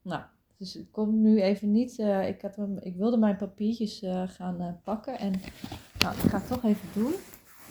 Nou, 0.02 0.24
dus 0.58 0.76
ik 0.76 0.92
kom 0.92 1.22
nu 1.22 1.42
even 1.42 1.72
niet. 1.72 2.00
Uh, 2.00 2.28
ik, 2.28 2.42
heb 2.42 2.56
hem, 2.56 2.78
ik 2.78 2.96
wilde 2.96 3.18
mijn 3.18 3.38
papiertjes 3.38 4.04
uh, 4.04 4.24
gaan 4.28 4.62
uh, 4.62 4.74
pakken. 4.84 5.20
En 5.20 5.32
nou, 6.00 6.16
ik 6.16 6.30
ga 6.30 6.38
het 6.38 6.48
toch 6.48 6.64
even 6.64 6.90
doen. 6.94 7.14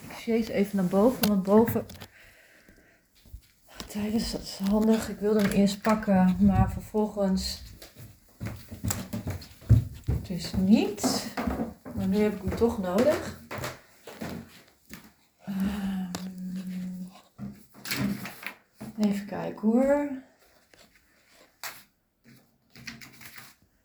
Ik 0.03 0.17
chase 0.17 0.53
even 0.53 0.77
naar 0.77 0.87
boven, 0.87 1.29
want 1.29 1.43
boven 1.43 1.87
tijdens, 3.91 4.33
dat 4.33 4.41
is 4.41 4.59
handig. 4.69 5.09
Ik 5.09 5.19
wilde 5.19 5.41
hem 5.41 5.51
eerst 5.51 5.83
pakken, 5.83 6.37
maar 6.41 6.71
vervolgens 6.73 7.63
dus 10.23 10.53
niet. 10.57 11.33
Maar 11.95 12.07
nu 12.07 12.17
heb 12.17 12.35
ik 12.35 12.43
hem 12.49 12.57
toch 12.57 12.79
nodig. 12.79 13.41
Ehm, 15.45 16.05
even 18.99 19.27
kijken 19.27 19.69
hoor. 19.69 20.11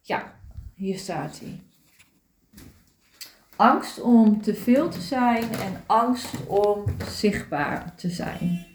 Ja, 0.02 0.34
hier 0.74 0.98
staat 0.98 1.40
hij. 1.40 1.60
Angst 3.56 4.02
om 4.02 4.42
te 4.42 4.56
veel 4.56 4.90
te 4.90 5.02
zijn 5.02 5.54
en 5.54 5.84
angst 5.86 6.46
om 6.48 6.84
zichtbaar 7.10 7.96
te 7.96 8.10
zijn 8.10 8.75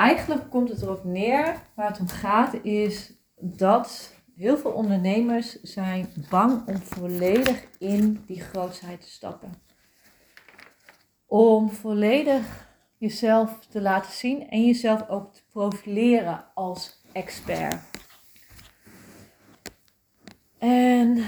eigenlijk 0.00 0.50
komt 0.50 0.68
het 0.68 0.82
erop 0.82 1.04
neer, 1.04 1.56
waar 1.74 1.88
het 1.88 2.00
om 2.00 2.08
gaat, 2.08 2.54
is 2.64 3.12
dat 3.40 4.14
heel 4.36 4.58
veel 4.58 4.70
ondernemers 4.70 5.60
zijn 5.62 6.12
bang 6.30 6.66
om 6.66 6.76
volledig 6.76 7.64
in 7.78 8.24
die 8.26 8.40
grootheid 8.40 9.00
te 9.00 9.10
stappen. 9.10 9.52
Om 11.26 11.70
volledig 11.70 12.68
jezelf 12.98 13.66
te 13.66 13.80
laten 13.80 14.12
zien 14.12 14.50
en 14.50 14.66
jezelf 14.66 15.08
ook 15.08 15.34
te 15.34 15.42
profileren 15.50 16.44
als 16.54 17.02
expert. 17.12 17.82
En 20.58 21.24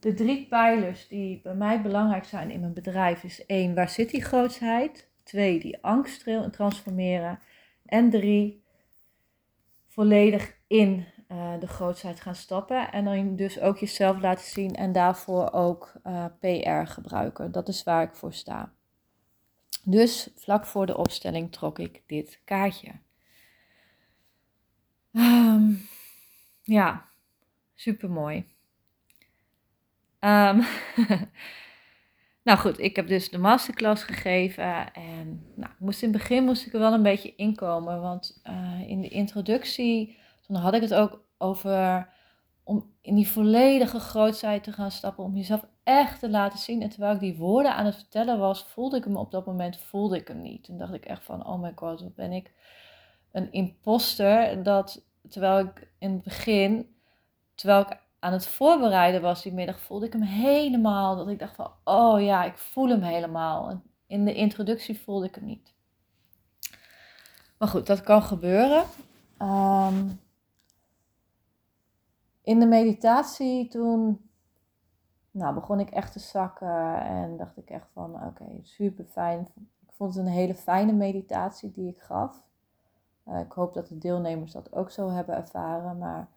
de 0.00 0.14
drie 0.14 0.46
pijlers 0.48 1.08
die 1.08 1.40
bij 1.42 1.54
mij 1.54 1.82
belangrijk 1.82 2.24
zijn 2.24 2.50
in 2.50 2.60
mijn 2.60 2.74
bedrijf 2.74 3.24
is 3.24 3.46
één, 3.46 3.74
waar 3.74 3.88
zit 3.88 4.10
die 4.10 4.24
grootheid? 4.24 5.09
Twee, 5.30 5.60
die 5.60 5.82
angst 5.82 6.24
transformeren. 6.52 7.38
En 7.86 8.10
drie, 8.10 8.62
volledig 9.88 10.56
in 10.66 11.06
uh, 11.28 11.58
de 11.60 11.66
grootheid 11.66 12.20
gaan 12.20 12.34
stappen. 12.34 12.92
En 12.92 13.04
dan 13.04 13.36
dus 13.36 13.60
ook 13.60 13.78
jezelf 13.78 14.20
laten 14.20 14.44
zien 14.44 14.74
en 14.74 14.92
daarvoor 14.92 15.52
ook 15.52 15.92
eh, 16.02 16.24
PR 16.40 16.90
gebruiken. 16.90 17.52
Dat 17.52 17.68
is 17.68 17.82
waar 17.82 18.02
ik 18.02 18.14
voor 18.14 18.32
sta. 18.32 18.72
Dus 19.84 20.30
vlak 20.36 20.66
voor 20.66 20.86
de 20.86 20.96
opstelling 20.96 21.52
trok 21.52 21.78
ik 21.78 22.02
dit 22.06 22.40
kaartje. 22.44 22.92
Um, 25.12 25.88
ja, 26.62 27.08
super 27.74 28.10
mooi. 28.10 28.44
Um, 30.20 30.64
Nou 32.42 32.58
goed, 32.58 32.78
ik 32.78 32.96
heb 32.96 33.08
dus 33.08 33.30
de 33.30 33.38
masterclass 33.38 34.02
gegeven 34.02 34.92
en 34.92 35.52
nou, 35.54 35.72
moest 35.78 36.02
in 36.02 36.08
het 36.08 36.18
begin 36.18 36.44
moest 36.44 36.66
ik 36.66 36.72
er 36.72 36.80
wel 36.80 36.92
een 36.92 37.02
beetje 37.02 37.34
inkomen, 37.36 38.00
want 38.00 38.40
uh, 38.44 38.88
in 38.88 39.00
de 39.00 39.08
introductie, 39.08 40.16
toen 40.46 40.56
had 40.56 40.74
ik 40.74 40.80
het 40.80 40.94
ook 40.94 41.24
over 41.38 42.08
om 42.64 42.94
in 43.00 43.14
die 43.14 43.28
volledige 43.28 44.00
grootheid 44.00 44.62
te 44.62 44.72
gaan 44.72 44.90
stappen, 44.90 45.24
om 45.24 45.36
jezelf 45.36 45.64
echt 45.82 46.20
te 46.20 46.30
laten 46.30 46.58
zien. 46.58 46.82
En 46.82 46.88
terwijl 46.88 47.14
ik 47.14 47.20
die 47.20 47.36
woorden 47.36 47.74
aan 47.74 47.84
het 47.84 47.94
vertellen 47.94 48.38
was, 48.38 48.64
voelde 48.64 48.96
ik 48.96 49.04
hem 49.04 49.16
op 49.16 49.30
dat 49.30 49.46
moment, 49.46 49.78
voelde 49.78 50.16
ik 50.16 50.28
hem 50.28 50.42
niet. 50.42 50.64
Toen 50.64 50.78
dacht 50.78 50.94
ik 50.94 51.04
echt 51.04 51.24
van, 51.24 51.46
oh 51.46 51.60
my 51.60 51.72
god, 51.74 52.00
wat 52.00 52.14
ben 52.14 52.32
ik 52.32 52.52
een 53.32 53.52
imposter. 53.52 54.62
Dat 54.62 55.04
terwijl 55.28 55.58
ik 55.58 55.90
in 55.98 56.10
het 56.10 56.22
begin, 56.22 56.94
terwijl 57.54 57.80
ik 57.80 57.98
aan 58.20 58.32
het 58.32 58.46
voorbereiden 58.46 59.22
was 59.22 59.42
die 59.42 59.52
middag, 59.52 59.80
voelde 59.80 60.06
ik 60.06 60.12
hem 60.12 60.22
helemaal. 60.22 61.16
Dat 61.16 61.28
ik 61.28 61.38
dacht 61.38 61.54
van, 61.54 61.70
oh 61.84 62.20
ja, 62.22 62.44
ik 62.44 62.58
voel 62.58 62.88
hem 62.88 63.02
helemaal. 63.02 63.82
in 64.06 64.24
de 64.24 64.34
introductie 64.34 65.00
voelde 65.00 65.26
ik 65.26 65.34
hem 65.34 65.44
niet. 65.44 65.74
Maar 67.58 67.68
goed, 67.68 67.86
dat 67.86 68.00
kan 68.00 68.22
gebeuren. 68.22 68.84
Ehm, 69.38 70.08
in 72.42 72.60
de 72.60 72.66
meditatie 72.66 73.68
toen 73.68 74.30
nou, 75.30 75.54
begon 75.54 75.80
ik 75.80 75.90
echt 75.90 76.12
te 76.12 76.18
zakken 76.18 77.02
en 77.02 77.36
dacht 77.36 77.56
ik 77.56 77.70
echt 77.70 77.88
van 77.92 78.14
oké, 78.26 78.44
super 78.62 79.04
fijn. 79.04 79.48
Ik 79.80 79.92
vond 79.92 80.14
het 80.14 80.26
een 80.26 80.32
hele 80.32 80.54
fijne 80.54 80.92
meditatie 80.92 81.70
die 81.70 81.88
ik 81.88 82.00
gaf. 82.00 82.42
Uh, 83.28 83.40
ik 83.40 83.52
hoop 83.52 83.74
dat 83.74 83.88
de 83.88 83.98
deelnemers 83.98 84.52
dat 84.52 84.72
ook 84.72 84.90
zo 84.90 85.10
hebben 85.10 85.36
ervaren. 85.36 85.98
Maar 85.98 86.28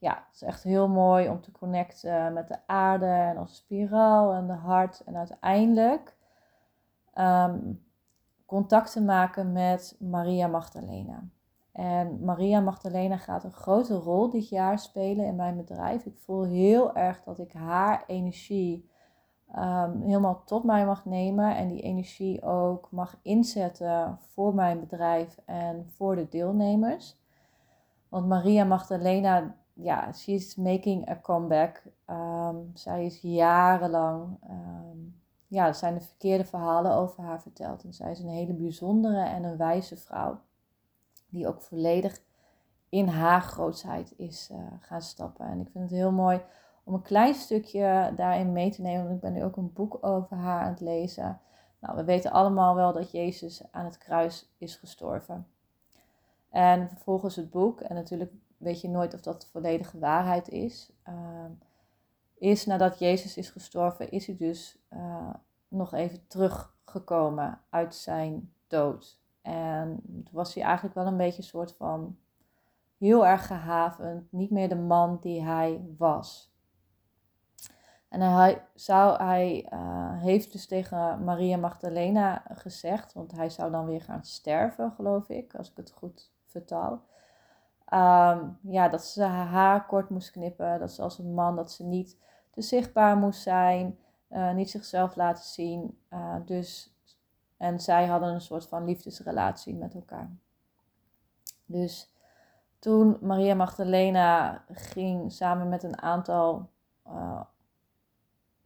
ja, 0.00 0.24
het 0.26 0.34
is 0.34 0.42
echt 0.42 0.62
heel 0.62 0.88
mooi 0.88 1.28
om 1.28 1.40
te 1.40 1.52
connecten 1.52 2.32
met 2.32 2.48
de 2.48 2.58
aarde 2.66 3.06
en 3.06 3.38
onze 3.38 3.54
spiraal 3.54 4.32
en 4.32 4.46
de 4.46 4.52
hart. 4.52 5.02
En 5.04 5.16
uiteindelijk 5.16 6.16
um, 7.14 7.84
contact 8.46 8.92
te 8.92 9.02
maken 9.02 9.52
met 9.52 9.96
Maria 9.98 10.46
Magdalena. 10.46 11.22
En 11.72 12.24
Maria 12.24 12.60
Magdalena 12.60 13.16
gaat 13.16 13.44
een 13.44 13.52
grote 13.52 13.94
rol 13.94 14.30
dit 14.30 14.48
jaar 14.48 14.78
spelen 14.78 15.26
in 15.26 15.36
mijn 15.36 15.56
bedrijf. 15.56 16.04
Ik 16.04 16.18
voel 16.18 16.44
heel 16.44 16.94
erg 16.94 17.22
dat 17.22 17.38
ik 17.38 17.52
haar 17.52 18.04
energie 18.06 18.90
um, 19.56 20.02
helemaal 20.02 20.42
tot 20.44 20.64
mij 20.64 20.86
mag 20.86 21.04
nemen. 21.04 21.56
En 21.56 21.68
die 21.68 21.82
energie 21.82 22.42
ook 22.42 22.88
mag 22.90 23.18
inzetten 23.22 24.18
voor 24.20 24.54
mijn 24.54 24.80
bedrijf 24.80 25.38
en 25.44 25.86
voor 25.88 26.16
de 26.16 26.28
deelnemers. 26.28 27.18
Want 28.08 28.26
Maria 28.26 28.64
Magdalena 28.64 29.54
ja, 29.82 30.12
she 30.12 30.32
is 30.32 30.54
making 30.54 31.08
a 31.10 31.20
comeback. 31.20 31.82
Ehm, 32.04 32.56
zij 32.74 33.04
is 33.04 33.20
jarenlang, 33.20 34.36
ehm, 34.42 34.98
ja, 35.46 35.66
er 35.66 35.74
zijn 35.74 35.94
de 35.94 36.00
verkeerde 36.00 36.44
verhalen 36.44 36.94
over 36.94 37.22
haar 37.22 37.42
verteld. 37.42 37.84
En 37.84 37.94
zij 37.94 38.10
is 38.10 38.18
een 38.18 38.28
hele 38.28 38.52
bijzondere 38.52 39.24
en 39.24 39.44
een 39.44 39.56
wijze 39.56 39.96
vrouw, 39.96 40.40
die 41.28 41.48
ook 41.48 41.62
volledig 41.62 42.20
in 42.88 43.08
haar 43.08 43.42
grootheid 43.42 44.14
is 44.16 44.48
uh, 44.52 44.58
gaan 44.80 45.02
stappen. 45.02 45.46
En 45.46 45.60
ik 45.60 45.68
vind 45.72 45.84
het 45.84 45.98
heel 45.98 46.12
mooi 46.12 46.40
om 46.84 46.94
een 46.94 47.02
klein 47.02 47.34
stukje 47.34 48.12
daarin 48.16 48.52
mee 48.52 48.70
te 48.70 48.82
nemen, 48.82 49.02
want 49.02 49.14
ik 49.14 49.20
ben 49.20 49.32
nu 49.32 49.44
ook 49.44 49.56
een 49.56 49.72
boek 49.72 49.98
over 50.00 50.36
haar 50.36 50.62
aan 50.62 50.70
het 50.70 50.80
lezen. 50.80 51.40
Nou, 51.78 51.96
we 51.96 52.04
weten 52.04 52.30
allemaal 52.30 52.74
wel 52.74 52.92
dat 52.92 53.10
Jezus 53.10 53.62
aan 53.70 53.84
het 53.84 53.98
kruis 53.98 54.52
is 54.58 54.76
gestorven. 54.76 55.46
En 56.50 56.88
vervolgens 56.88 57.36
het 57.36 57.50
boek, 57.50 57.80
en 57.80 57.94
natuurlijk 57.94 58.32
weet 58.60 58.80
je 58.80 58.88
nooit 58.88 59.14
of 59.14 59.20
dat 59.20 59.40
de 59.40 59.46
volledige 59.46 59.98
waarheid 59.98 60.48
is. 60.48 60.92
Is 62.34 62.66
nadat 62.66 62.98
Jezus 62.98 63.36
is 63.36 63.50
gestorven, 63.50 64.10
is 64.10 64.26
hij 64.26 64.36
dus 64.36 64.78
uh, 64.90 65.34
nog 65.68 65.94
even 65.94 66.26
teruggekomen 66.26 67.60
uit 67.70 67.94
zijn 67.94 68.52
dood. 68.66 69.20
En 69.42 70.00
toen 70.04 70.28
was 70.32 70.54
hij 70.54 70.62
eigenlijk 70.64 70.94
wel 70.94 71.06
een 71.06 71.16
beetje 71.16 71.38
een 71.38 71.48
soort 71.48 71.72
van 71.72 72.16
heel 72.98 73.26
erg 73.26 73.46
gehavend, 73.46 74.32
niet 74.32 74.50
meer 74.50 74.68
de 74.68 74.76
man 74.76 75.18
die 75.20 75.42
hij 75.42 75.84
was. 75.98 76.54
En 78.08 78.20
hij, 78.20 78.66
zou, 78.74 79.22
hij 79.22 79.68
uh, 79.72 80.20
heeft 80.22 80.52
dus 80.52 80.66
tegen 80.66 81.24
Maria 81.24 81.56
Magdalena 81.56 82.44
gezegd, 82.54 83.12
want 83.12 83.32
hij 83.32 83.50
zou 83.50 83.70
dan 83.70 83.86
weer 83.86 84.00
gaan 84.00 84.24
sterven, 84.24 84.92
geloof 84.92 85.28
ik, 85.28 85.54
als 85.54 85.70
ik 85.70 85.76
het 85.76 85.90
goed 85.90 86.32
vertaal. 86.44 87.02
Ehm, 87.90 88.48
ja, 88.60 88.88
dat 88.88 89.04
ze 89.04 89.22
haar 89.22 89.86
kort 89.86 90.10
moest 90.10 90.30
knippen. 90.30 90.78
Dat 90.78 90.92
ze 90.92 91.02
als 91.02 91.18
een 91.18 91.34
man, 91.34 91.56
dat 91.56 91.72
ze 91.72 91.84
niet 91.84 92.18
te 92.50 92.62
zichtbaar 92.62 93.16
moest 93.16 93.42
zijn. 93.42 93.98
Uh, 94.30 94.52
niet 94.54 94.70
zichzelf 94.70 95.16
laten 95.16 95.44
zien. 95.44 95.98
Uh, 96.12 96.36
dus, 96.44 96.94
en 97.56 97.80
zij 97.80 98.06
hadden 98.06 98.28
een 98.28 98.40
soort 98.40 98.66
van 98.66 98.84
liefdesrelatie 98.84 99.74
met 99.74 99.94
elkaar. 99.94 100.30
Dus 101.66 102.12
toen 102.78 103.18
Maria 103.20 103.54
Magdalena 103.54 104.64
ging 104.68 105.32
samen 105.32 105.68
met 105.68 105.82
een 105.82 106.02
aantal 106.02 106.70
uh, 107.06 107.42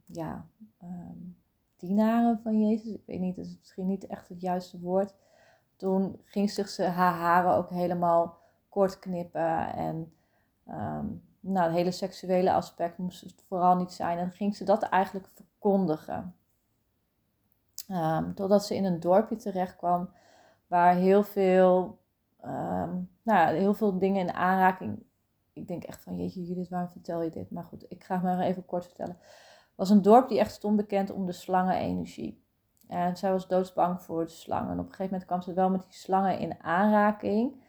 ja, 0.05 0.45
um, 0.83 1.37
dienaren 1.77 2.39
van 2.43 2.67
Jezus, 2.67 2.93
ik 2.93 3.03
weet 3.05 3.19
niet, 3.19 3.35
dat 3.35 3.45
is 3.45 3.57
misschien 3.59 3.87
niet 3.87 4.07
echt 4.07 4.29
het 4.29 4.41
juiste 4.41 4.79
woord. 4.79 5.15
Toen 5.75 6.21
ging 6.25 6.49
ze 6.49 6.83
haar 6.83 7.13
haren 7.13 7.53
ook 7.53 7.69
helemaal 7.69 8.37
kort 8.75 8.99
knippen 8.99 9.73
en 9.73 10.13
um, 10.67 11.23
nou, 11.39 11.65
het 11.65 11.75
hele 11.75 11.91
seksuele 11.91 12.53
aspect 12.53 12.97
moest 12.97 13.21
het 13.21 13.43
vooral 13.47 13.75
niet 13.75 13.91
zijn. 13.91 14.17
En 14.17 14.31
ging 14.31 14.55
ze 14.55 14.63
dat 14.63 14.83
eigenlijk 14.83 15.27
verkondigen. 15.33 16.35
Um, 17.91 18.33
totdat 18.33 18.65
ze 18.65 18.75
in 18.75 18.85
een 18.85 18.99
dorpje 18.99 19.35
terecht 19.35 19.75
kwam 19.75 20.09
waar 20.67 20.95
heel 20.95 21.23
veel, 21.23 21.99
um, 22.45 23.09
nou, 23.21 23.55
heel 23.55 23.73
veel 23.73 23.97
dingen 23.97 24.27
in 24.27 24.33
aanraking. 24.33 25.03
Ik 25.53 25.67
denk 25.67 25.83
echt 25.83 26.01
van, 26.03 26.15
jeetje 26.17 26.45
Judith, 26.45 26.69
waarom 26.69 26.89
vertel 26.89 27.21
je 27.21 27.29
dit? 27.29 27.51
Maar 27.51 27.63
goed, 27.63 27.85
ik 27.87 28.03
ga 28.03 28.13
het 28.13 28.23
maar 28.23 28.39
even 28.39 28.65
kort 28.65 28.85
vertellen. 28.85 29.17
Het 29.21 29.75
was 29.75 29.89
een 29.89 30.01
dorp 30.01 30.29
die 30.29 30.39
echt 30.39 30.51
stond 30.51 30.75
bekend 30.75 31.11
om 31.11 31.25
de 31.25 31.31
slangenenergie. 31.31 32.43
En 32.87 33.17
zij 33.17 33.31
was 33.31 33.47
doodsbang 33.47 34.01
voor 34.01 34.23
de 34.23 34.31
slangen. 34.31 34.71
En 34.71 34.79
op 34.79 34.85
een 34.85 34.91
gegeven 34.91 35.11
moment 35.11 35.25
kwam 35.25 35.41
ze 35.41 35.53
wel 35.53 35.69
met 35.69 35.83
die 35.83 35.93
slangen 35.93 36.39
in 36.39 36.63
aanraking. 36.63 37.63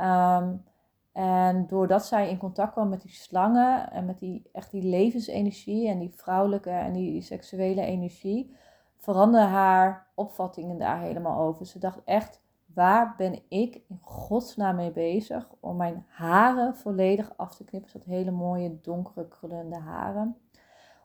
Um, 0.00 0.64
en 1.12 1.66
doordat 1.66 2.06
zij 2.06 2.30
in 2.30 2.38
contact 2.38 2.72
kwam 2.72 2.88
met 2.88 3.02
die 3.02 3.10
slangen 3.10 3.90
en 3.90 4.04
met 4.04 4.18
die, 4.18 4.48
echt 4.52 4.70
die 4.70 4.82
levensenergie 4.82 5.88
en 5.88 5.98
die 5.98 6.12
vrouwelijke 6.14 6.70
en 6.70 6.92
die 6.92 7.22
seksuele 7.22 7.80
energie, 7.80 8.56
veranderde 8.96 9.46
haar 9.46 10.06
opvattingen 10.14 10.78
daar 10.78 11.00
helemaal 11.00 11.40
over. 11.40 11.66
Ze 11.66 11.78
dacht 11.78 12.00
echt, 12.04 12.40
waar 12.74 13.14
ben 13.16 13.42
ik 13.48 13.80
in 13.88 13.98
godsnaam 14.02 14.76
mee 14.76 14.90
bezig 14.90 15.48
om 15.60 15.76
mijn 15.76 16.04
haren 16.08 16.76
volledig 16.76 17.32
af 17.36 17.54
te 17.54 17.64
knippen. 17.64 17.90
Had 17.92 18.04
hele 18.04 18.30
mooie 18.30 18.80
donkere 18.80 19.28
krullende 19.28 19.78
haren. 19.78 20.36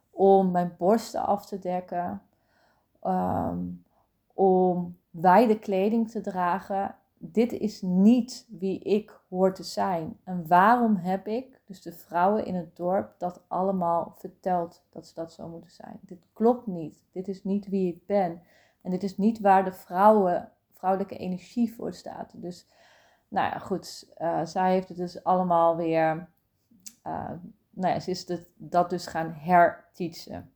Om 0.09 0.51
mijn 0.51 0.75
borsten 0.77 1.25
af 1.25 1.45
te 1.45 1.59
dekken. 1.59 2.21
Um, 3.03 3.83
om 4.33 4.97
wijde 5.09 5.59
kleding 5.59 6.09
te 6.09 6.21
dragen 6.21 6.95
dit 7.23 7.51
is 7.51 7.81
niet 7.81 8.47
wie 8.49 8.79
ik 8.79 9.19
hoor 9.29 9.53
te 9.53 9.63
zijn. 9.63 10.19
En 10.23 10.47
waarom 10.47 10.95
heb 10.95 11.27
ik, 11.27 11.61
dus 11.65 11.81
de 11.81 11.91
vrouwen 11.91 12.45
in 12.45 12.55
het 12.55 12.75
dorp, 12.75 13.15
dat 13.17 13.41
allemaal 13.47 14.13
verteld 14.17 14.83
dat 14.89 15.07
ze 15.07 15.13
dat 15.13 15.33
zo 15.33 15.47
moeten 15.47 15.71
zijn? 15.71 15.99
Dit 16.01 16.25
klopt 16.33 16.67
niet. 16.67 17.03
Dit 17.11 17.27
is 17.27 17.43
niet 17.43 17.67
wie 17.69 17.93
ik 17.93 18.05
ben. 18.05 18.41
En 18.81 18.91
dit 18.91 19.03
is 19.03 19.17
niet 19.17 19.39
waar 19.39 19.63
de 19.63 19.73
vrouwen, 19.73 20.51
vrouwelijke 20.73 21.17
energie 21.17 21.73
voor 21.73 21.93
staat. 21.93 22.41
Dus, 22.41 22.67
nou 23.27 23.51
ja, 23.51 23.57
goed. 23.57 24.13
Uh, 24.17 24.45
zij 24.45 24.71
heeft 24.71 24.87
het 24.87 24.97
dus 24.97 25.23
allemaal 25.23 25.75
weer. 25.75 26.29
Uh, 27.07 27.31
nou 27.69 27.93
ja, 27.93 27.99
ze 27.99 28.09
is 28.09 28.27
het, 28.27 28.47
dat 28.55 28.89
dus 28.89 29.07
gaan 29.07 29.33
herteachen. 29.33 30.51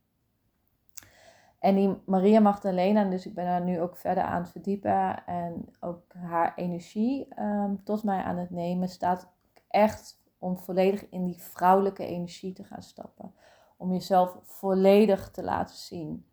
En 1.66 1.74
die 1.74 2.02
Maria 2.04 2.40
Magdalena, 2.40 3.04
dus 3.04 3.26
ik 3.26 3.34
ben 3.34 3.44
daar 3.44 3.64
nu 3.64 3.80
ook 3.80 3.96
verder 3.96 4.22
aan 4.22 4.42
het 4.42 4.50
verdiepen 4.50 5.26
en 5.26 5.68
ook 5.80 6.02
haar 6.14 6.52
energie 6.56 7.28
um, 7.40 7.84
tot 7.84 8.04
mij 8.04 8.22
aan 8.22 8.36
het 8.36 8.50
nemen, 8.50 8.88
staat 8.88 9.28
echt 9.68 10.22
om 10.38 10.58
volledig 10.58 11.08
in 11.08 11.24
die 11.24 11.42
vrouwelijke 11.42 12.06
energie 12.06 12.52
te 12.52 12.64
gaan 12.64 12.82
stappen. 12.82 13.34
Om 13.76 13.92
jezelf 13.92 14.38
volledig 14.42 15.30
te 15.30 15.42
laten 15.42 15.76
zien 15.76 16.26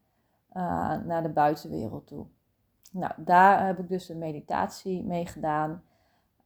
uh, 0.53 0.63
naar 1.03 1.23
de 1.23 1.29
buitenwereld 1.29 2.07
toe. 2.07 2.25
Nou, 2.91 3.11
daar 3.17 3.65
heb 3.65 3.79
ik 3.79 3.89
dus 3.89 4.09
een 4.09 4.17
meditatie 4.17 5.03
mee 5.03 5.25
gedaan. 5.25 5.83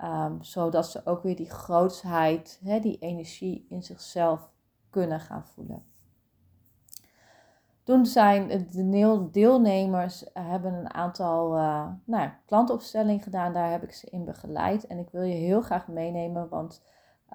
Um, 0.03 0.43
zodat 0.43 0.87
ze 0.87 1.05
ook 1.05 1.23
weer 1.23 1.35
die 1.35 1.49
grootsheid, 1.49 2.59
hè, 2.63 2.79
die 2.79 2.97
energie 2.99 3.65
in 3.69 3.83
zichzelf 3.83 4.51
kunnen 4.89 5.19
gaan 5.19 5.45
voelen. 5.45 5.83
Toen 7.87 8.05
zijn 8.05 8.47
de 8.47 9.29
deelnemers 9.31 10.31
eh, 10.31 10.49
hebben 10.49 10.73
een 10.73 10.93
aantal 10.93 11.57
uh, 11.57 11.87
nou, 12.03 12.29
klantopstellingen 12.45 13.21
gedaan. 13.21 13.53
Daar 13.53 13.71
heb 13.71 13.83
ik 13.83 13.93
ze 13.93 14.09
in 14.09 14.25
begeleid. 14.25 14.87
En 14.87 14.97
ik 14.97 15.09
wil 15.11 15.21
je 15.21 15.33
heel 15.33 15.61
graag 15.61 15.87
meenemen, 15.87 16.49
want 16.49 16.83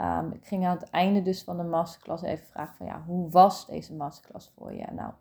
um, 0.01 0.33
ik 0.33 0.47
ging 0.47 0.67
aan 0.67 0.77
het 0.77 0.91
einde 0.91 1.23
dus 1.23 1.45
van 1.45 1.57
de 1.57 1.63
masterclass 1.63 2.23
even 2.23 2.47
vragen 2.47 2.77
van 2.77 2.87
ja, 2.87 3.03
hoe 3.07 3.31
was 3.31 3.67
deze 3.67 3.95
masterclass 3.95 4.53
voor 4.57 4.73
je? 4.73 4.87
Nou, 4.93 5.13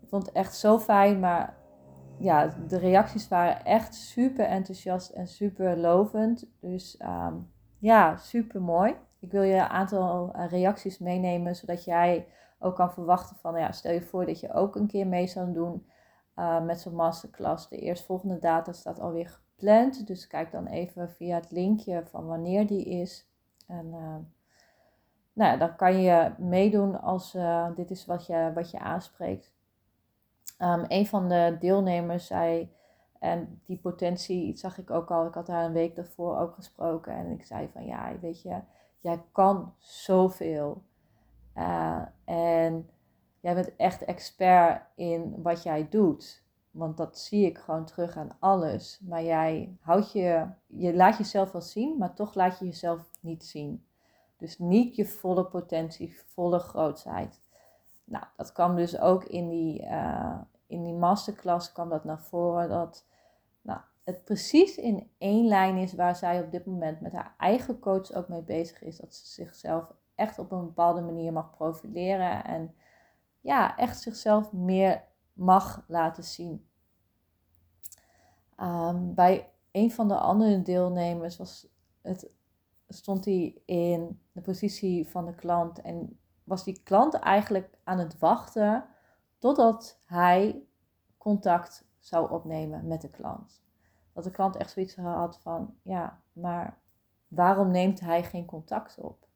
ik 0.00 0.08
vond 0.08 0.26
het 0.26 0.34
echt 0.34 0.56
zo 0.56 0.78
fijn, 0.78 1.20
maar 1.20 1.54
ja, 2.18 2.54
de 2.68 2.78
reacties 2.78 3.28
waren 3.28 3.64
echt 3.64 3.94
super 3.94 4.44
enthousiast 4.44 5.10
en 5.10 5.26
super 5.26 5.76
lovend. 5.76 6.46
Dus 6.60 7.00
um, 7.04 7.50
ja, 7.78 8.16
super 8.16 8.62
mooi. 8.62 8.94
Ik 9.18 9.30
wil 9.30 9.42
je 9.42 9.54
een 9.54 9.60
aantal 9.60 10.32
eh, 10.32 10.50
reacties 10.50 10.98
meenemen, 10.98 11.56
zodat 11.56 11.84
jij 11.84 12.26
ook 12.62 12.74
kan 12.74 12.92
verwachten 12.92 13.36
van, 13.36 13.58
ja, 13.58 13.72
stel 13.72 13.92
je 13.92 14.02
voor 14.02 14.26
dat 14.26 14.40
je 14.40 14.52
ook 14.52 14.76
een 14.76 14.86
keer 14.86 15.06
mee 15.06 15.26
zou 15.26 15.52
doen 15.52 15.86
uh, 16.36 16.64
met 16.64 16.80
zo'n 16.80 16.94
masterclass. 16.94 17.68
De 17.68 17.78
eerstvolgende 17.78 18.38
data 18.38 18.72
staat 18.72 19.00
alweer 19.00 19.28
gepland, 19.28 20.06
dus 20.06 20.26
kijk 20.26 20.50
dan 20.52 20.66
even 20.66 21.10
via 21.10 21.34
het 21.34 21.50
linkje 21.50 22.02
van 22.06 22.26
wanneer 22.26 22.66
die 22.66 22.84
is. 22.84 23.28
En 23.66 23.86
uh, 23.86 24.16
nou 25.32 25.52
ja, 25.52 25.56
dan 25.56 25.76
kan 25.76 26.00
je 26.00 26.32
meedoen 26.38 27.00
als 27.00 27.34
uh, 27.34 27.66
dit 27.74 27.90
is 27.90 28.06
wat 28.06 28.26
je, 28.26 28.50
wat 28.54 28.70
je 28.70 28.78
aanspreekt. 28.78 29.52
Um, 30.58 30.84
een 30.88 31.06
van 31.06 31.28
de 31.28 31.56
deelnemers 31.60 32.26
zei, 32.26 32.72
en 33.18 33.60
die 33.64 33.78
potentie 33.78 34.56
zag 34.56 34.78
ik 34.78 34.90
ook 34.90 35.10
al, 35.10 35.26
ik 35.26 35.34
had 35.34 35.46
daar 35.46 35.64
een 35.64 35.72
week 35.72 35.96
daarvoor 35.96 36.38
ook 36.38 36.54
gesproken. 36.54 37.12
En 37.12 37.30
ik 37.30 37.44
zei 37.44 37.68
van 37.72 37.84
ja, 37.84 38.18
weet 38.20 38.42
je, 38.42 38.60
jij 39.00 39.22
kan 39.32 39.74
zoveel. 39.78 40.82
Uh, 41.56 42.02
en 42.24 42.90
jij 43.40 43.54
bent 43.54 43.76
echt 43.76 44.04
expert 44.04 44.82
in 44.94 45.42
wat 45.42 45.62
jij 45.62 45.88
doet. 45.88 46.42
Want 46.70 46.96
dat 46.96 47.18
zie 47.18 47.46
ik 47.46 47.58
gewoon 47.58 47.84
terug 47.84 48.16
aan 48.16 48.36
alles. 48.38 49.00
Maar 49.04 49.22
jij 49.22 49.76
houdt 49.80 50.12
je, 50.12 50.46
je 50.66 50.94
laat 50.94 51.16
jezelf 51.16 51.52
wel 51.52 51.60
zien, 51.60 51.98
maar 51.98 52.14
toch 52.14 52.34
laat 52.34 52.58
je 52.58 52.64
jezelf 52.64 53.08
niet 53.20 53.44
zien. 53.44 53.86
Dus 54.36 54.58
niet 54.58 54.96
je 54.96 55.06
volle 55.06 55.44
potentie, 55.44 56.16
volle 56.26 56.58
grootsheid. 56.58 57.40
Nou, 58.04 58.24
dat 58.36 58.52
kwam 58.52 58.76
dus 58.76 58.98
ook 58.98 59.24
in 59.24 59.48
die, 59.48 59.82
uh, 59.82 60.38
in 60.66 60.82
die 60.82 60.94
masterclass 60.94 61.72
kwam 61.72 61.88
dat 61.88 62.04
naar 62.04 62.20
voren. 62.20 62.68
Dat 62.68 63.06
nou, 63.62 63.80
het 64.04 64.24
precies 64.24 64.76
in 64.76 65.10
één 65.18 65.46
lijn 65.46 65.76
is 65.76 65.94
waar 65.94 66.16
zij 66.16 66.42
op 66.42 66.50
dit 66.50 66.66
moment 66.66 67.00
met 67.00 67.12
haar 67.12 67.34
eigen 67.38 67.78
coach 67.78 68.12
ook 68.12 68.28
mee 68.28 68.42
bezig 68.42 68.82
is. 68.82 68.96
Dat 68.96 69.14
ze 69.14 69.26
zichzelf 69.26 69.94
echt 70.22 70.38
op 70.38 70.52
een 70.52 70.64
bepaalde 70.64 71.00
manier 71.00 71.32
mag 71.32 71.50
profileren 71.50 72.44
en 72.44 72.74
ja, 73.40 73.76
echt 73.76 74.00
zichzelf 74.00 74.52
meer 74.52 75.04
mag 75.32 75.84
laten 75.86 76.24
zien. 76.24 76.66
Um, 78.56 79.14
bij 79.14 79.52
een 79.72 79.90
van 79.90 80.08
de 80.08 80.16
andere 80.16 80.62
deelnemers 80.62 81.36
was 81.36 81.68
het, 82.02 82.30
stond 82.88 83.24
hij 83.24 83.62
in 83.64 84.20
de 84.32 84.40
positie 84.40 85.08
van 85.08 85.24
de 85.24 85.34
klant 85.34 85.80
en 85.80 86.18
was 86.44 86.64
die 86.64 86.82
klant 86.82 87.14
eigenlijk 87.14 87.78
aan 87.84 87.98
het 87.98 88.18
wachten 88.18 88.84
totdat 89.38 90.00
hij 90.04 90.62
contact 91.18 91.84
zou 91.98 92.30
opnemen 92.30 92.86
met 92.86 93.00
de 93.00 93.10
klant. 93.10 93.62
Dat 94.12 94.24
de 94.24 94.30
klant 94.30 94.56
echt 94.56 94.70
zoiets 94.70 94.96
had 94.96 95.38
van, 95.40 95.74
ja, 95.82 96.20
maar 96.32 96.78
waarom 97.28 97.70
neemt 97.70 98.00
hij 98.00 98.24
geen 98.24 98.46
contact 98.46 98.98
op? 98.98 99.28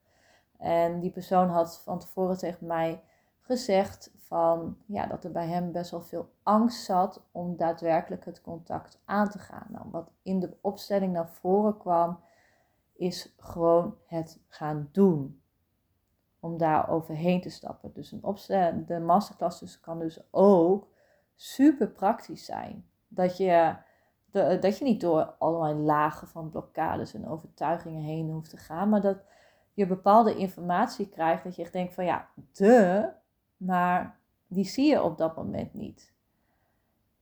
En 0.59 1.01
die 1.01 1.11
persoon 1.11 1.49
had 1.49 1.83
van 1.85 1.99
tevoren 1.99 2.39
tegen 2.39 2.67
mij 2.67 3.03
gezegd 3.41 4.11
van, 4.17 4.77
ja, 4.87 5.07
dat 5.07 5.25
er 5.25 5.33
bij 5.33 5.47
hem 5.47 5.73
best 5.73 5.91
wel 5.91 6.03
veel 6.03 6.31
angst 6.43 6.85
zat 6.85 7.23
om 7.33 7.57
daadwerkelijk 7.57 8.25
het 8.25 8.41
contact 8.41 9.01
aan 9.05 9.31
te 9.31 9.39
gaan. 9.39 9.67
Nou, 9.69 9.85
wat 9.91 10.11
in 10.23 10.41
de 10.41 10.57
opstelling 10.61 11.13
naar 11.13 11.29
voren 11.29 11.77
kwam, 11.77 12.21
is 12.93 13.35
gewoon 13.39 13.97
het 14.07 14.41
gaan 14.49 14.89
doen. 14.93 15.41
Om 16.41 16.59
daar 16.59 16.89
overheen 16.89 17.41
te 17.41 17.51
stappen. 17.51 17.93
Dus 17.93 18.13
een 18.13 18.85
de 18.87 19.01
masterclass 19.01 19.61
dus 19.61 19.81
kan 19.81 19.99
dus 19.99 20.21
ook 20.31 20.89
super 21.35 21.89
praktisch 21.89 22.45
zijn. 22.45 22.89
Dat 23.09 23.37
je, 23.37 23.77
de, 24.31 24.59
dat 24.61 24.79
je 24.79 24.85
niet 24.85 25.01
door 25.01 25.35
allerlei 25.39 25.75
lagen 25.75 26.29
van 26.29 26.51
blokkades 26.51 27.15
en 27.15 27.29
overtuigingen 27.29 28.03
heen 28.03 28.31
hoeft 28.31 28.51
te 28.51 28.57
gaan, 28.57 28.89
maar 28.89 29.01
dat 29.01 29.25
je 29.77 29.87
bepaalde 29.87 30.37
informatie 30.37 31.09
krijgt 31.09 31.45
dat 31.45 31.57
je 31.57 31.63
echt 31.63 31.73
denkt 31.73 31.95
van 31.95 32.05
ja, 32.05 32.29
de, 32.53 33.11
maar 33.57 34.19
die 34.47 34.65
zie 34.65 34.87
je 34.87 35.03
op 35.03 35.19
dat 35.19 35.37
moment 35.37 35.75
niet. 35.75 36.13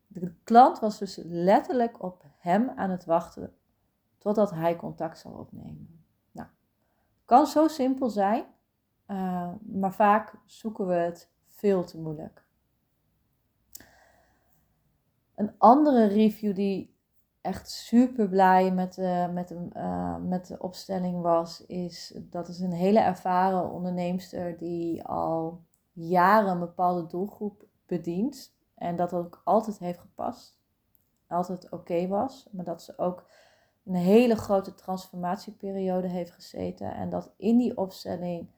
De 0.07 0.35
klant 0.45 0.79
was 0.79 0.99
dus 0.99 1.21
letterlijk 1.25 2.03
op 2.03 2.25
hem 2.39 2.71
aan 2.77 2.91
het 2.91 3.05
wachten 3.05 3.55
totdat 4.19 4.51
hij 4.51 4.77
contact 4.77 5.19
zal 5.19 5.33
opnemen. 5.33 6.05
Nou, 6.31 6.49
kan 7.25 7.47
zo 7.47 7.69
simpel 7.69 8.11
zijn, 8.11 8.45
uh, 9.07 9.53
maar 9.63 9.95
vaak 9.95 10.35
zoeken 10.45 10.87
we 10.87 10.95
het 10.95 11.31
veel 11.49 11.85
te 11.85 11.99
moeilijk. 12.01 12.45
Een 15.35 15.55
andere 15.59 16.07
review 16.07 16.55
die 16.55 16.94
echt 17.45 17.71
super 17.71 18.29
blij 18.29 18.73
met 18.73 18.95
de, 18.95 19.31
met, 19.33 19.55
uh, 19.77 20.17
met 20.17 20.47
de 20.47 20.59
opstelling 20.59 21.21
was, 21.21 21.67
is 21.67 22.19
dat 22.21 22.49
is 22.49 22.61
een 22.61 22.73
hele 22.73 22.99
ervaren 22.99 23.71
onderneemster 23.71 24.59
die 24.59 25.05
al 25.05 25.63
jaren 25.93 26.51
een 26.51 26.59
bepaalde 26.59 27.07
doelgroep 27.07 27.67
bedient. 27.87 28.57
En 28.75 28.97
dat 28.97 29.13
ook 29.13 29.41
altijd 29.45 29.79
heeft 29.79 29.99
gepast. 29.99 30.59
Altijd 31.29 31.71
oké 31.71 32.07
was. 32.07 32.49
Maar 32.51 32.65
dat 32.65 32.83
ze 32.83 32.99
ook 32.99 33.27
een 33.85 33.95
hele 33.95 34.37
grote 34.37 34.75
transformatieperiode 34.75 36.09
heeft 36.09 36.31
gezeten. 36.31 36.95
En 36.95 37.09
dat 37.09 37.33
in 37.37 37.57
die 37.57 37.77
opstelling 37.77 38.49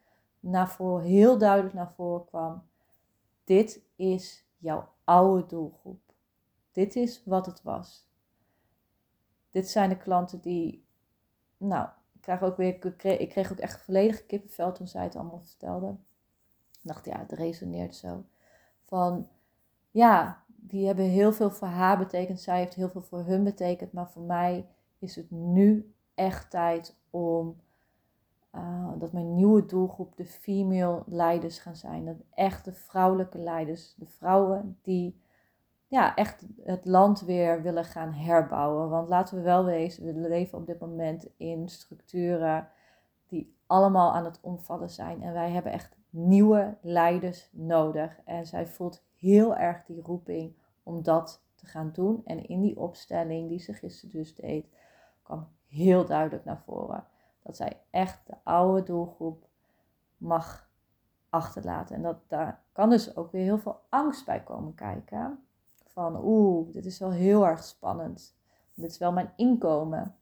naar 0.40 0.68
voren, 0.68 1.04
heel 1.04 1.38
duidelijk 1.38 1.74
naar 1.74 1.92
voren 1.92 2.24
kwam. 2.24 2.62
Dit 3.44 3.82
is 3.96 4.46
jouw 4.58 4.88
oude 5.04 5.46
doelgroep. 5.46 6.00
Dit 6.72 6.96
is 6.96 7.22
wat 7.24 7.46
het 7.46 7.62
was. 7.62 8.05
Dit 9.56 9.68
zijn 9.68 9.88
de 9.88 9.96
klanten 9.96 10.40
die, 10.40 10.86
nou, 11.56 11.88
ik 12.12 12.20
krijg 12.20 12.42
ook 12.42 12.56
weer, 12.56 12.74
ik 13.20 13.28
kreeg, 13.28 13.52
ook 13.52 13.58
echt 13.58 13.80
volledig 13.80 14.26
kippenvel 14.26 14.72
toen 14.72 14.88
zij 14.88 15.02
het 15.02 15.16
allemaal 15.16 15.42
vertelde. 15.42 15.96
Ik 16.72 16.80
dacht, 16.82 17.04
ja, 17.04 17.18
het 17.18 17.32
resoneert 17.32 17.94
zo. 17.94 18.24
Van, 18.84 19.28
ja, 19.90 20.42
die 20.46 20.86
hebben 20.86 21.04
heel 21.04 21.32
veel 21.32 21.50
voor 21.50 21.68
haar 21.68 21.98
betekend. 21.98 22.40
Zij 22.40 22.58
heeft 22.58 22.74
heel 22.74 22.88
veel 22.88 23.00
voor 23.00 23.24
hun 23.24 23.44
betekend. 23.44 23.92
Maar 23.92 24.10
voor 24.10 24.22
mij 24.22 24.68
is 24.98 25.16
het 25.16 25.30
nu 25.30 25.94
echt 26.14 26.50
tijd 26.50 26.96
om 27.10 27.60
uh, 28.54 28.92
dat 28.98 29.12
mijn 29.12 29.34
nieuwe 29.34 29.66
doelgroep 29.66 30.16
de 30.16 30.26
female 30.26 31.02
leiders 31.06 31.58
gaan 31.58 31.76
zijn. 31.76 32.04
De 32.04 32.16
echte 32.34 32.72
vrouwelijke 32.72 33.38
leiders. 33.38 33.94
De 33.94 34.06
vrouwen 34.06 34.78
die 34.82 35.20
ja, 35.88 36.14
echt 36.14 36.46
het 36.62 36.84
land 36.84 37.20
weer 37.20 37.62
willen 37.62 37.84
gaan 37.84 38.12
herbouwen. 38.12 38.88
Want 38.88 39.08
laten 39.08 39.36
we 39.36 39.42
wel 39.42 39.64
wezen, 39.64 40.04
we 40.04 40.28
leven 40.28 40.58
op 40.58 40.66
dit 40.66 40.80
moment 40.80 41.28
in 41.36 41.68
structuren 41.68 42.68
die 43.26 43.56
allemaal 43.66 44.12
aan 44.12 44.24
het 44.24 44.40
omvallen 44.40 44.90
zijn. 44.90 45.22
En 45.22 45.32
wij 45.32 45.50
hebben 45.50 45.72
echt 45.72 45.96
nieuwe 46.10 46.76
leiders 46.80 47.48
nodig. 47.52 48.20
En 48.24 48.46
zij 48.46 48.66
voelt 48.66 49.04
heel 49.18 49.56
erg 49.56 49.84
die 49.84 50.02
roeping 50.02 50.54
om 50.82 51.02
dat 51.02 51.42
te 51.54 51.66
gaan 51.66 51.90
doen. 51.92 52.22
En 52.24 52.48
in 52.48 52.60
die 52.60 52.78
opstelling 52.78 53.48
die 53.48 53.58
ze 53.58 53.72
gisteren 53.72 54.16
dus 54.16 54.34
deed, 54.34 54.66
kwam 55.22 55.48
heel 55.68 56.04
duidelijk 56.04 56.44
naar 56.44 56.62
voren 56.64 57.04
dat 57.42 57.56
zij 57.56 57.80
echt 57.90 58.26
de 58.26 58.34
oude 58.42 58.82
doelgroep 58.82 59.46
mag 60.16 60.68
achterlaten. 61.28 61.96
En 61.96 62.02
dat, 62.02 62.18
daar 62.26 62.62
kan 62.72 62.90
dus 62.90 63.16
ook 63.16 63.32
weer 63.32 63.42
heel 63.42 63.58
veel 63.58 63.80
angst 63.88 64.24
bij 64.24 64.42
komen 64.42 64.74
kijken. 64.74 65.45
Van 65.96 66.24
oeh, 66.24 66.72
dit 66.72 66.86
is 66.86 66.98
wel 66.98 67.10
heel 67.10 67.46
erg 67.46 67.64
spannend. 67.64 68.36
Dit 68.74 68.90
is 68.90 68.98
wel 68.98 69.12
mijn 69.12 69.32
inkomen. 69.36 70.14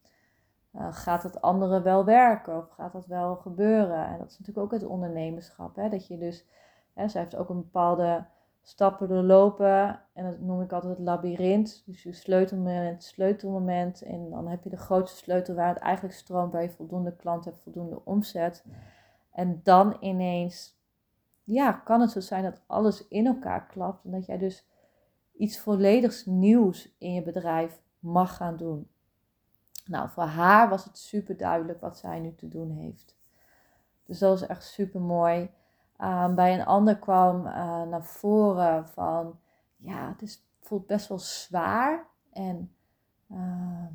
Uh, 0.75 0.87
gaat 0.91 1.23
het 1.23 1.41
andere 1.41 1.81
wel 1.81 2.05
werken 2.05 2.57
of 2.57 2.69
gaat 2.69 2.91
dat 2.91 3.05
wel 3.05 3.35
gebeuren? 3.35 4.05
En 4.05 4.17
dat 4.17 4.29
is 4.29 4.39
natuurlijk 4.39 4.65
ook 4.65 4.79
het 4.79 4.89
ondernemerschap. 4.89 5.75
Hè? 5.75 5.89
Dat 5.89 6.07
je 6.07 6.17
dus, 6.17 6.45
hè, 6.93 7.07
zij 7.07 7.21
heeft 7.21 7.35
ook 7.35 7.49
een 7.49 7.61
bepaalde 7.61 8.25
stappen 8.61 9.07
doorlopen. 9.07 10.01
En 10.13 10.25
dat 10.25 10.39
noem 10.39 10.61
ik 10.61 10.71
altijd 10.71 10.97
het 10.97 11.05
labyrint. 11.05 11.83
Dus 11.85 12.03
je 12.03 12.13
sleutelmoment, 12.13 13.03
sleutelmoment. 13.03 14.01
En 14.01 14.29
dan 14.29 14.47
heb 14.47 14.63
je 14.63 14.69
de 14.69 14.77
grootste 14.77 15.17
sleutel 15.17 15.55
waar 15.55 15.73
het 15.73 15.83
eigenlijk 15.83 16.15
stroomt, 16.15 16.51
waar 16.51 16.61
je 16.61 16.69
voldoende 16.69 17.15
klanten 17.15 17.51
hebt, 17.51 17.63
voldoende 17.63 18.01
omzet. 18.03 18.65
En 19.31 19.59
dan 19.63 19.97
ineens, 19.99 20.79
ja, 21.43 21.71
kan 21.71 22.01
het 22.01 22.11
zo 22.11 22.19
zijn 22.19 22.43
dat 22.43 22.61
alles 22.65 23.07
in 23.07 23.25
elkaar 23.25 23.65
klapt. 23.65 24.05
En 24.05 24.11
dat 24.11 24.25
jij 24.25 24.37
dus 24.37 24.73
iets 25.37 25.59
volledigs 25.59 26.25
nieuws 26.25 26.95
in 26.97 27.13
je 27.13 27.21
bedrijf 27.21 27.81
mag 27.99 28.35
gaan 28.35 28.57
doen. 28.57 28.87
Nou, 29.85 30.09
voor 30.09 30.23
haar 30.23 30.69
was 30.69 30.83
het 30.83 30.97
super 30.97 31.37
duidelijk 31.37 31.81
wat 31.81 31.97
zij 31.97 32.19
nu 32.19 32.35
te 32.35 32.47
doen 32.47 32.71
heeft. 32.71 33.15
Dus 34.05 34.19
dat 34.19 34.39
was 34.39 34.49
echt 34.49 34.63
super 34.63 35.01
mooi. 35.01 35.49
Ehm, 35.97 36.35
bij 36.35 36.53
een 36.53 36.65
ander 36.65 36.97
kwam 36.97 37.45
uh, 37.45 37.83
naar 37.83 38.05
voren 38.05 38.87
van, 38.87 39.39
ja, 39.77 40.07
het 40.07 40.21
is, 40.21 40.47
voelt 40.59 40.87
best 40.87 41.07
wel 41.07 41.19
zwaar. 41.19 42.07
En 42.31 42.71
uh, 43.31 43.87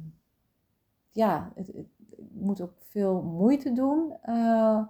ja, 1.10 1.52
het, 1.54 1.66
het, 1.66 1.86
moet 2.32 2.60
ook 2.60 2.72
veel 2.78 3.22
moeite 3.22 3.72
doen 3.72 4.16
uh, 4.24 4.82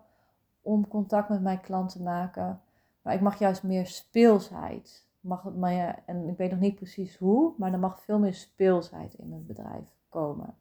om 0.61 0.89
contact 0.89 1.29
met 1.29 1.43
mijn 1.43 1.61
klant 1.61 1.91
te 1.91 2.03
maken. 2.03 2.61
Maar 3.03 3.15
ik 3.15 3.21
mag 3.21 3.39
juist 3.39 3.63
meer 3.63 3.87
speelsheid. 3.87 5.09
Mag 5.21 5.43
het 5.43 5.57
maar, 5.57 6.03
en 6.07 6.29
ik 6.29 6.37
weet 6.37 6.51
nog 6.51 6.61
niet 6.61 6.75
precies 6.75 7.17
hoe, 7.17 7.53
maar 7.57 7.73
er 7.73 7.79
mag 7.79 8.01
veel 8.01 8.19
meer 8.19 8.35
speelsheid 8.35 9.15
in 9.15 9.33
het 9.33 9.47
bedrijf 9.47 9.85
komen. 10.09 10.55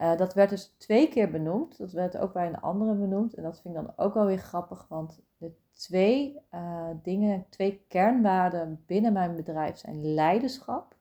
Uh, 0.00 0.16
dat 0.16 0.34
werd 0.34 0.50
dus 0.50 0.74
twee 0.78 1.08
keer 1.08 1.30
benoemd. 1.30 1.78
Dat 1.78 1.92
werd 1.92 2.16
ook 2.18 2.32
bij 2.32 2.46
een 2.46 2.60
andere 2.60 2.94
benoemd. 2.94 3.34
En 3.34 3.42
dat 3.42 3.60
vind 3.60 3.76
ik 3.76 3.82
dan 3.82 3.92
ook 3.96 4.14
wel 4.14 4.26
weer 4.26 4.38
grappig, 4.38 4.86
want 4.88 5.20
de 5.36 5.52
twee 5.72 6.40
uh, 6.54 6.88
dingen, 7.02 7.46
twee 7.48 7.84
kernwaarden 7.88 8.82
binnen 8.86 9.12
mijn 9.12 9.36
bedrijf 9.36 9.76
zijn 9.76 10.14
leiderschap. 10.14 10.96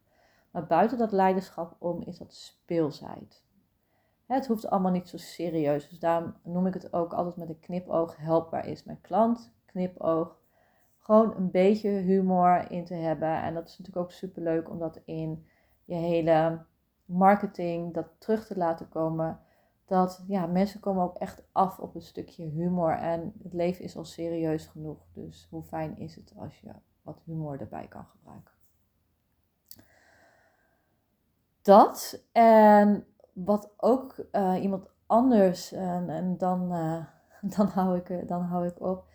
Maar 0.52 0.68
buiten 0.68 0.98
dat 0.98 1.12
leiderschap 1.12 1.76
om 1.78 2.02
is 2.02 2.18
dat 2.18 2.34
speelsheid. 2.34 3.44
Het 4.26 4.48
hoeft 4.48 4.70
allemaal 4.70 4.92
niet 4.92 5.10
zo 5.10 5.18
serieus. 5.18 5.90
Dus 5.90 6.00
daarom 6.00 6.34
noem 6.44 6.68
ik 6.68 6.74
het 6.74 6.94
ook 6.94 7.14
altijd 7.14 7.36
met 7.36 7.50
een 7.50 7.60
knipoog. 7.60 8.18
Helpbaar 8.18 8.68
is 8.68 8.84
mijn 8.84 9.02
klant. 9.02 9.52
Knipoog. 9.66 10.38
Gewoon 11.10 11.36
een 11.36 11.52
beetje 11.52 11.89
humor 11.89 12.72
in 12.72 12.86
te 12.86 12.93
hebben. 12.93 13.41
En 13.41 13.54
dat 13.54 13.67
is 13.67 13.78
natuurlijk 13.78 14.06
ook 14.06 14.12
super 14.12 14.41
leuk 14.41 14.69
om 14.69 14.80
dat 14.80 15.02
in 15.06 15.45
je 15.86 15.95
hele 15.95 16.65
marketing, 17.06 17.93
dat 17.93 18.08
terug 18.17 18.45
te 18.45 18.58
laten 18.58 18.89
komen. 18.89 19.39
Dat 19.86 20.24
ja, 20.28 20.45
mensen 20.45 20.80
komen 20.80 21.04
ook 21.04 21.17
echt 21.17 21.43
af 21.52 21.80
op 21.80 21.95
een 21.95 22.02
stukje 22.02 22.43
humor. 22.43 22.91
En 22.91 23.34
het 23.43 23.54
leven 23.54 23.84
is 23.84 23.98
al 23.98 24.06
serieus 24.06 24.65
genoeg. 24.65 25.08
Dus 25.13 25.48
hoe 25.50 25.63
fijn 25.63 25.98
is 25.98 26.15
het 26.15 26.34
als 26.38 26.60
je 26.60 26.72
wat 27.02 27.22
humor 27.26 27.60
erbij 27.60 27.88
kan 27.88 28.06
gebruiken. 28.06 28.54
Dat. 31.62 32.24
En 32.32 33.06
wat 33.34 33.74
ook 33.78 34.26
uh, 34.32 34.62
iemand 34.62 34.89
anders, 35.06 35.72
en, 35.72 36.10
en 36.10 36.38
dan, 36.38 36.74
uh, 36.74 37.06
dan, 37.58 37.67
hou 37.67 37.98
ik, 37.98 38.28
dan 38.28 38.41
hou 38.41 38.67
ik 38.67 38.82
op, 38.82 39.08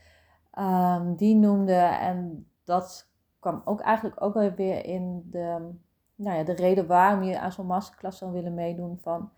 um, 0.59 1.17
die 1.17 1.35
noemde, 1.35 1.81
en 1.81 2.49
dat 2.65 3.11
kwam 3.39 3.63
ook 3.65 3.81
eigenlijk 3.81 4.23
ook 4.23 4.35
wel 4.35 4.51
weer 4.51 4.85
in 4.85 5.27
de 5.31 5.75
nou 6.15 6.37
ja, 6.37 6.45
de 6.45 6.53
reden 6.53 6.87
waarom 6.87 7.23
je 7.23 7.39
aan 7.39 7.53
zo'n 7.53 7.67
masterclass 7.67 8.19
zou 8.19 8.33
willen 8.33 8.55
meedoen 8.55 8.99
van, 8.99 9.33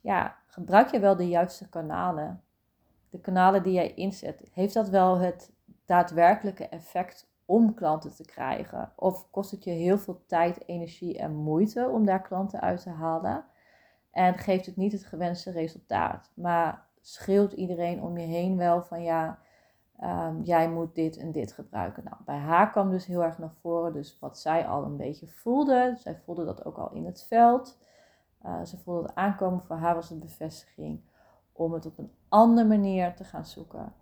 ja, 0.00 0.36
gebruik 0.46 0.90
je 0.90 1.00
wel 1.00 1.16
de 1.16 1.28
juiste 1.28 1.68
kanalen? 1.68 2.42
De 3.10 3.20
kanalen 3.20 3.62
die 3.62 3.72
jij 3.72 3.94
inzet, 3.94 4.42
heeft 4.52 4.74
dat 4.74 4.88
wel 4.88 5.18
het 5.18 5.52
daadwerkelijke 5.84 6.68
effect 6.68 7.30
om 7.44 7.74
klanten 7.74 8.14
te 8.14 8.24
krijgen? 8.24 8.92
Of 8.96 9.30
kost 9.30 9.50
het 9.50 9.64
je 9.64 9.70
heel 9.70 9.98
veel 9.98 10.22
tijd, 10.26 10.68
energie 10.68 11.18
en 11.18 11.34
moeite 11.34 11.88
om 11.88 12.04
daar 12.04 12.22
klanten 12.22 12.60
uit 12.60 12.82
te 12.82 12.90
halen? 12.90 13.44
En 14.10 14.38
geeft 14.38 14.66
het 14.66 14.76
niet 14.76 14.92
het 14.92 15.04
gewenste 15.04 15.50
resultaat? 15.50 16.30
Maar 16.34 16.86
schreeuwt 17.00 17.52
iedereen 17.52 18.02
om 18.02 18.18
je 18.18 18.26
heen 18.26 18.56
wel 18.56 18.82
van 18.82 19.02
ja, 19.02 19.38
Um, 20.04 20.42
jij 20.42 20.70
moet 20.70 20.94
dit 20.94 21.16
en 21.16 21.32
dit 21.32 21.52
gebruiken. 21.52 22.04
Nou, 22.04 22.16
bij 22.24 22.38
haar 22.38 22.70
kwam 22.70 22.90
dus 22.90 23.06
heel 23.06 23.22
erg 23.22 23.38
naar 23.38 23.54
voren, 23.60 23.92
dus 23.92 24.18
wat 24.20 24.38
zij 24.38 24.66
al 24.66 24.84
een 24.84 24.96
beetje 24.96 25.28
voelde. 25.28 25.94
Zij 25.98 26.16
voelde 26.16 26.44
dat 26.44 26.64
ook 26.64 26.78
al 26.78 26.92
in 26.92 27.06
het 27.06 27.24
veld. 27.28 27.78
Uh, 28.46 28.64
ze 28.64 28.78
voelde 28.78 29.02
het 29.02 29.14
aankomen. 29.14 29.62
Voor 29.62 29.76
haar 29.76 29.94
was 29.94 30.08
het 30.08 30.20
bevestiging 30.20 31.00
om 31.52 31.72
het 31.72 31.86
op 31.86 31.98
een 31.98 32.12
andere 32.28 32.68
manier 32.68 33.14
te 33.14 33.24
gaan 33.24 33.46
zoeken. 33.46 33.92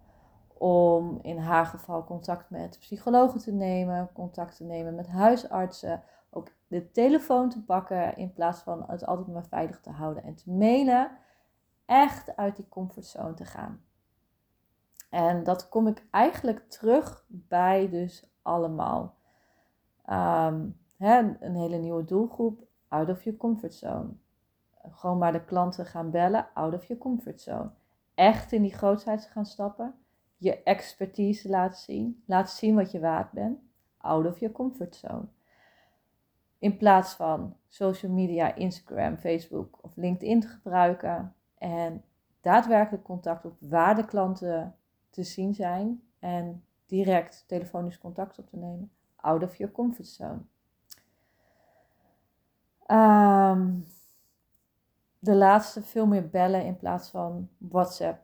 Om 0.59 1.19
in 1.23 1.39
haar 1.39 1.67
geval 1.67 2.05
contact 2.05 2.51
met 2.51 2.79
psychologen 2.79 3.41
te 3.41 3.53
nemen, 3.53 4.13
contact 4.13 4.57
te 4.57 4.65
nemen 4.65 4.95
met 4.95 5.09
huisartsen. 5.09 6.03
Ook 6.31 6.49
de 6.67 6.91
telefoon 6.91 7.49
te 7.49 7.65
pakken 7.65 8.17
in 8.17 8.33
plaats 8.33 8.61
van 8.61 8.85
het 8.87 9.07
altijd 9.07 9.27
maar 9.27 9.47
veilig 9.47 9.81
te 9.81 9.91
houden 9.91 10.23
en 10.23 10.35
te 10.35 10.51
mailen. 10.51 11.11
Echt 11.87 12.37
uit 12.37 12.57
die 12.57 12.69
comfortzone 12.69 13.35
te 13.35 13.45
gaan. 13.45 13.81
En 15.09 15.45
dat 15.45 15.69
kom 15.69 15.87
ik 15.87 16.07
eigenlijk 16.11 16.69
terug 16.69 17.25
bij 17.29 17.89
dus 17.89 18.31
allemaal. 18.43 19.15
Um, 20.11 20.79
hè, 20.97 21.37
een 21.41 21.55
hele 21.55 21.77
nieuwe 21.77 22.05
doelgroep, 22.05 22.67
out 22.89 23.09
of 23.09 23.23
your 23.23 23.39
comfort 23.39 23.75
zone. 23.75 24.09
Gewoon 24.91 25.19
maar 25.19 25.33
de 25.33 25.45
klanten 25.45 25.87
gaan 25.87 26.11
bellen, 26.11 26.49
out 26.55 26.75
of 26.75 26.85
your 26.85 27.03
comfort 27.03 27.41
zone. 27.41 27.71
Echt 28.15 28.53
in 28.53 28.63
die 28.63 28.75
grootheid 28.75 29.25
gaan 29.25 29.47
stappen. 29.47 29.95
Je 30.37 30.63
expertise 30.63 31.49
laten 31.49 31.81
zien. 31.81 32.23
Laat 32.27 32.51
zien 32.51 32.75
wat 32.75 32.91
je 32.91 33.01
waard 33.01 33.31
bent. 33.31 33.59
Out 33.97 34.27
of 34.27 34.39
your 34.39 34.55
comfort 34.55 34.97
zone. 34.97 35.27
In 36.59 36.77
plaats 36.77 37.15
van 37.15 37.57
social 37.69 38.13
media, 38.13 38.55
Instagram, 38.55 39.17
Facebook 39.17 39.79
of 39.81 39.97
LinkedIn 39.97 40.41
te 40.41 40.49
gebruiken. 40.49 41.35
En 41.59 42.05
daadwerkelijk 42.41 43.05
contact 43.05 43.45
op 43.45 43.57
waar 43.61 43.95
de 43.95 44.05
klanten 44.05 44.75
te 45.17 45.23
zien 45.23 45.55
zijn 45.55 46.03
en 46.19 46.65
direct 46.87 47.45
telefonisch 47.47 47.99
contact 47.99 48.39
op 48.39 48.49
te 48.49 48.57
nemen. 48.57 48.91
Out 49.17 49.43
of 49.43 49.57
your 49.57 49.73
comfort 49.73 50.07
zone. 50.07 50.41
Ehm, 52.87 53.73
de 55.19 55.35
laatste 55.35 55.83
veel 55.83 56.07
meer 56.07 56.29
bellen 56.29 56.65
in 56.65 56.77
plaats 56.77 57.09
van 57.09 57.49
WhatsApp 57.59 58.21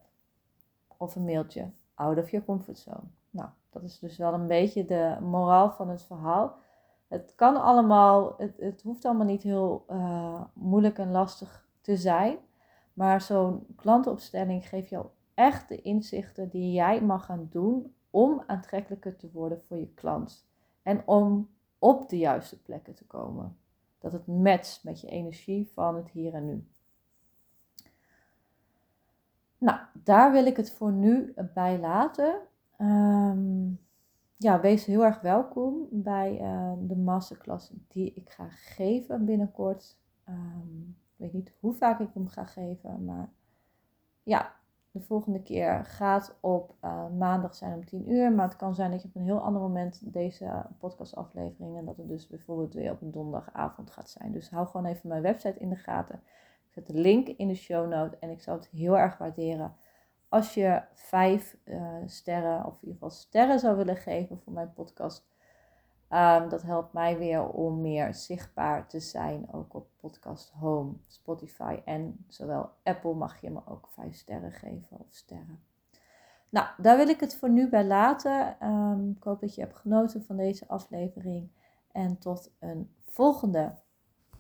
of 0.97 1.17
een 1.17 1.25
mailtje. 1.25 1.71
Out 1.95 2.19
of 2.19 2.31
your 2.31 2.47
comfort 2.47 2.79
zone. 2.79 3.05
Nou, 3.31 3.49
dat 3.71 3.83
is 3.83 3.99
dus 3.99 4.17
wel 4.17 4.35
een 4.35 4.47
beetje 4.47 4.85
de 4.85 5.17
moraal 5.21 5.71
van 5.71 5.89
het 5.89 6.03
verhaal. 6.03 6.57
Het 7.09 7.33
kan 7.35 7.63
allemaal, 7.63 8.35
het, 8.39 8.57
het 8.57 8.83
hoeft 8.83 9.05
allemaal 9.05 9.27
niet 9.27 9.43
heel 9.43 9.85
uh, 9.91 10.41
moeilijk 10.53 10.99
en 10.99 11.11
lastig 11.11 11.67
te 11.81 11.97
zijn. 11.97 12.39
Maar 12.93 13.21
zo'n 13.21 13.67
klantenopstelling 13.77 14.69
geeft 14.69 14.89
jou 14.89 15.07
echt 15.35 15.69
de 15.69 15.83
inzichten 15.83 16.49
die 16.49 16.73
jij 16.73 17.03
mag 17.03 17.25
gaan 17.25 17.47
doen 17.51 17.95
om 18.11 18.43
aantrekkelijker 18.47 19.17
te 19.17 19.31
worden 19.33 19.63
voor 19.63 19.77
je 19.77 19.95
klant. 19.95 20.47
En 20.83 21.03
om 21.07 21.49
op 21.79 22.09
de 22.09 22.19
juiste 22.19 22.63
plekken 22.63 22.95
te 22.95 23.07
komen. 23.07 23.57
Dat 23.99 24.13
het 24.13 24.27
matcht 24.27 24.85
met 24.85 25.01
je 25.01 25.07
energie 25.07 25.71
van 25.75 25.97
het 25.97 26.11
hier 26.11 26.35
en 26.35 26.47
nu. 26.47 26.67
Nou, 29.59 29.79
daar 29.93 30.33
wil 30.33 30.47
ik 30.47 30.57
het 30.57 30.71
voor 30.71 30.93
nu 30.93 31.35
bij 31.55 31.79
laten. 31.79 32.41
Ehm, 32.77 33.71
ja, 34.37 34.61
wees 34.61 34.85
heel 34.85 35.05
erg 35.05 35.21
welkom 35.21 35.87
bij 35.91 36.41
uh, 36.41 36.73
de 36.81 36.97
masterclass 36.97 37.73
die 37.89 38.13
ik 38.15 38.31
ga 38.31 38.49
geven 38.49 39.25
binnenkort. 39.25 39.99
Um, 40.29 40.97
ik 41.17 41.17
weet 41.17 41.33
niet 41.33 41.53
hoe 41.61 41.75
vaak 41.75 42.01
ik 42.01 42.09
hem 42.15 42.29
ga 42.29 42.45
geven, 42.45 43.05
maar 43.05 43.31
ja, 44.23 44.55
de 44.93 45.01
volgende 45.01 45.43
keer 45.43 45.85
gaat 45.85 46.39
op 46.41 46.75
uh, 46.85 47.09
maandag 47.19 47.55
zijn 47.55 47.75
om 47.75 47.85
10 47.85 48.11
uur. 48.11 48.33
Maar 48.33 48.49
het 48.49 48.57
kan 48.57 48.75
zijn 48.75 48.91
dat 48.91 49.03
je 49.03 49.09
op 49.09 49.15
een 49.15 49.23
heel 49.23 49.41
ander 49.41 49.63
moment 49.63 50.13
deze 50.13 50.67
podcastaflevering 50.79 51.77
en 51.77 51.85
dat 51.85 51.97
het 51.97 52.09
dus 52.09 52.27
bijvoorbeeld 52.27 52.75
weer 52.75 52.91
op 52.91 53.03
een 53.03 53.11
donderdagavond 53.11 53.91
gaat 53.91 54.11
zijn. 54.11 54.33
Dus 54.33 54.51
hou 54.51 54.67
gewoon 54.67 54.87
even 54.87 55.09
mijn 55.09 55.23
website 55.23 55.59
in 55.59 55.69
de 55.69 55.77
gaten. 55.77 56.23
Ik 56.67 56.73
zet 56.73 56.87
de 56.87 57.01
link 57.01 57.29
in 57.29 57.49
de 57.49 57.55
show 57.55 57.89
note 57.89 58.17
en 58.21 58.31
ik 58.31 58.41
zou 58.41 58.59
het 58.59 58.69
heel 58.69 58.99
erg 58.99 59.19
waarderen 59.19 59.77
als 60.29 60.55
je 60.55 60.83
vijf 60.95 61.57
uh, 61.65 61.97
sterren 62.07 62.65
of 62.65 62.73
in 62.73 62.79
ieder 62.81 62.93
geval 62.93 63.11
sterren 63.11 63.59
zou 63.59 63.77
willen 63.77 63.97
geven 63.97 64.39
voor 64.39 64.53
mijn 64.53 64.73
podcast. 64.73 65.32
Um, 66.15 66.49
dat 66.49 66.63
helpt 66.63 66.93
mij 66.93 67.19
weer 67.19 67.49
om 67.49 67.81
meer 67.81 68.15
zichtbaar 68.15 68.89
te 68.89 69.01
zijn, 69.01 69.53
ook 69.53 69.75
op 69.75 69.89
Podcast 69.97 70.51
Home, 70.51 70.93
Spotify 71.07 71.81
en 71.85 72.25
zowel 72.29 72.71
Apple 72.83 73.15
mag 73.15 73.41
je 73.41 73.51
me 73.51 73.61
ook 73.67 73.89
vijf 73.89 74.15
sterren 74.15 74.53
geven 74.53 74.99
of 74.99 75.07
sterren. 75.09 75.65
Nou, 76.49 76.67
daar 76.77 76.97
wil 76.97 77.09
ik 77.09 77.21
het 77.21 77.37
voor 77.37 77.51
nu 77.51 77.69
bij 77.69 77.85
laten. 77.85 78.57
Um, 78.69 79.15
ik 79.17 79.23
hoop 79.23 79.41
dat 79.41 79.55
je 79.55 79.61
hebt 79.61 79.77
genoten 79.77 80.25
van 80.25 80.37
deze 80.37 80.69
aflevering 80.69 81.51
en 81.93 82.19
tot 82.19 82.51
een 82.59 82.95
volgende 83.05 83.75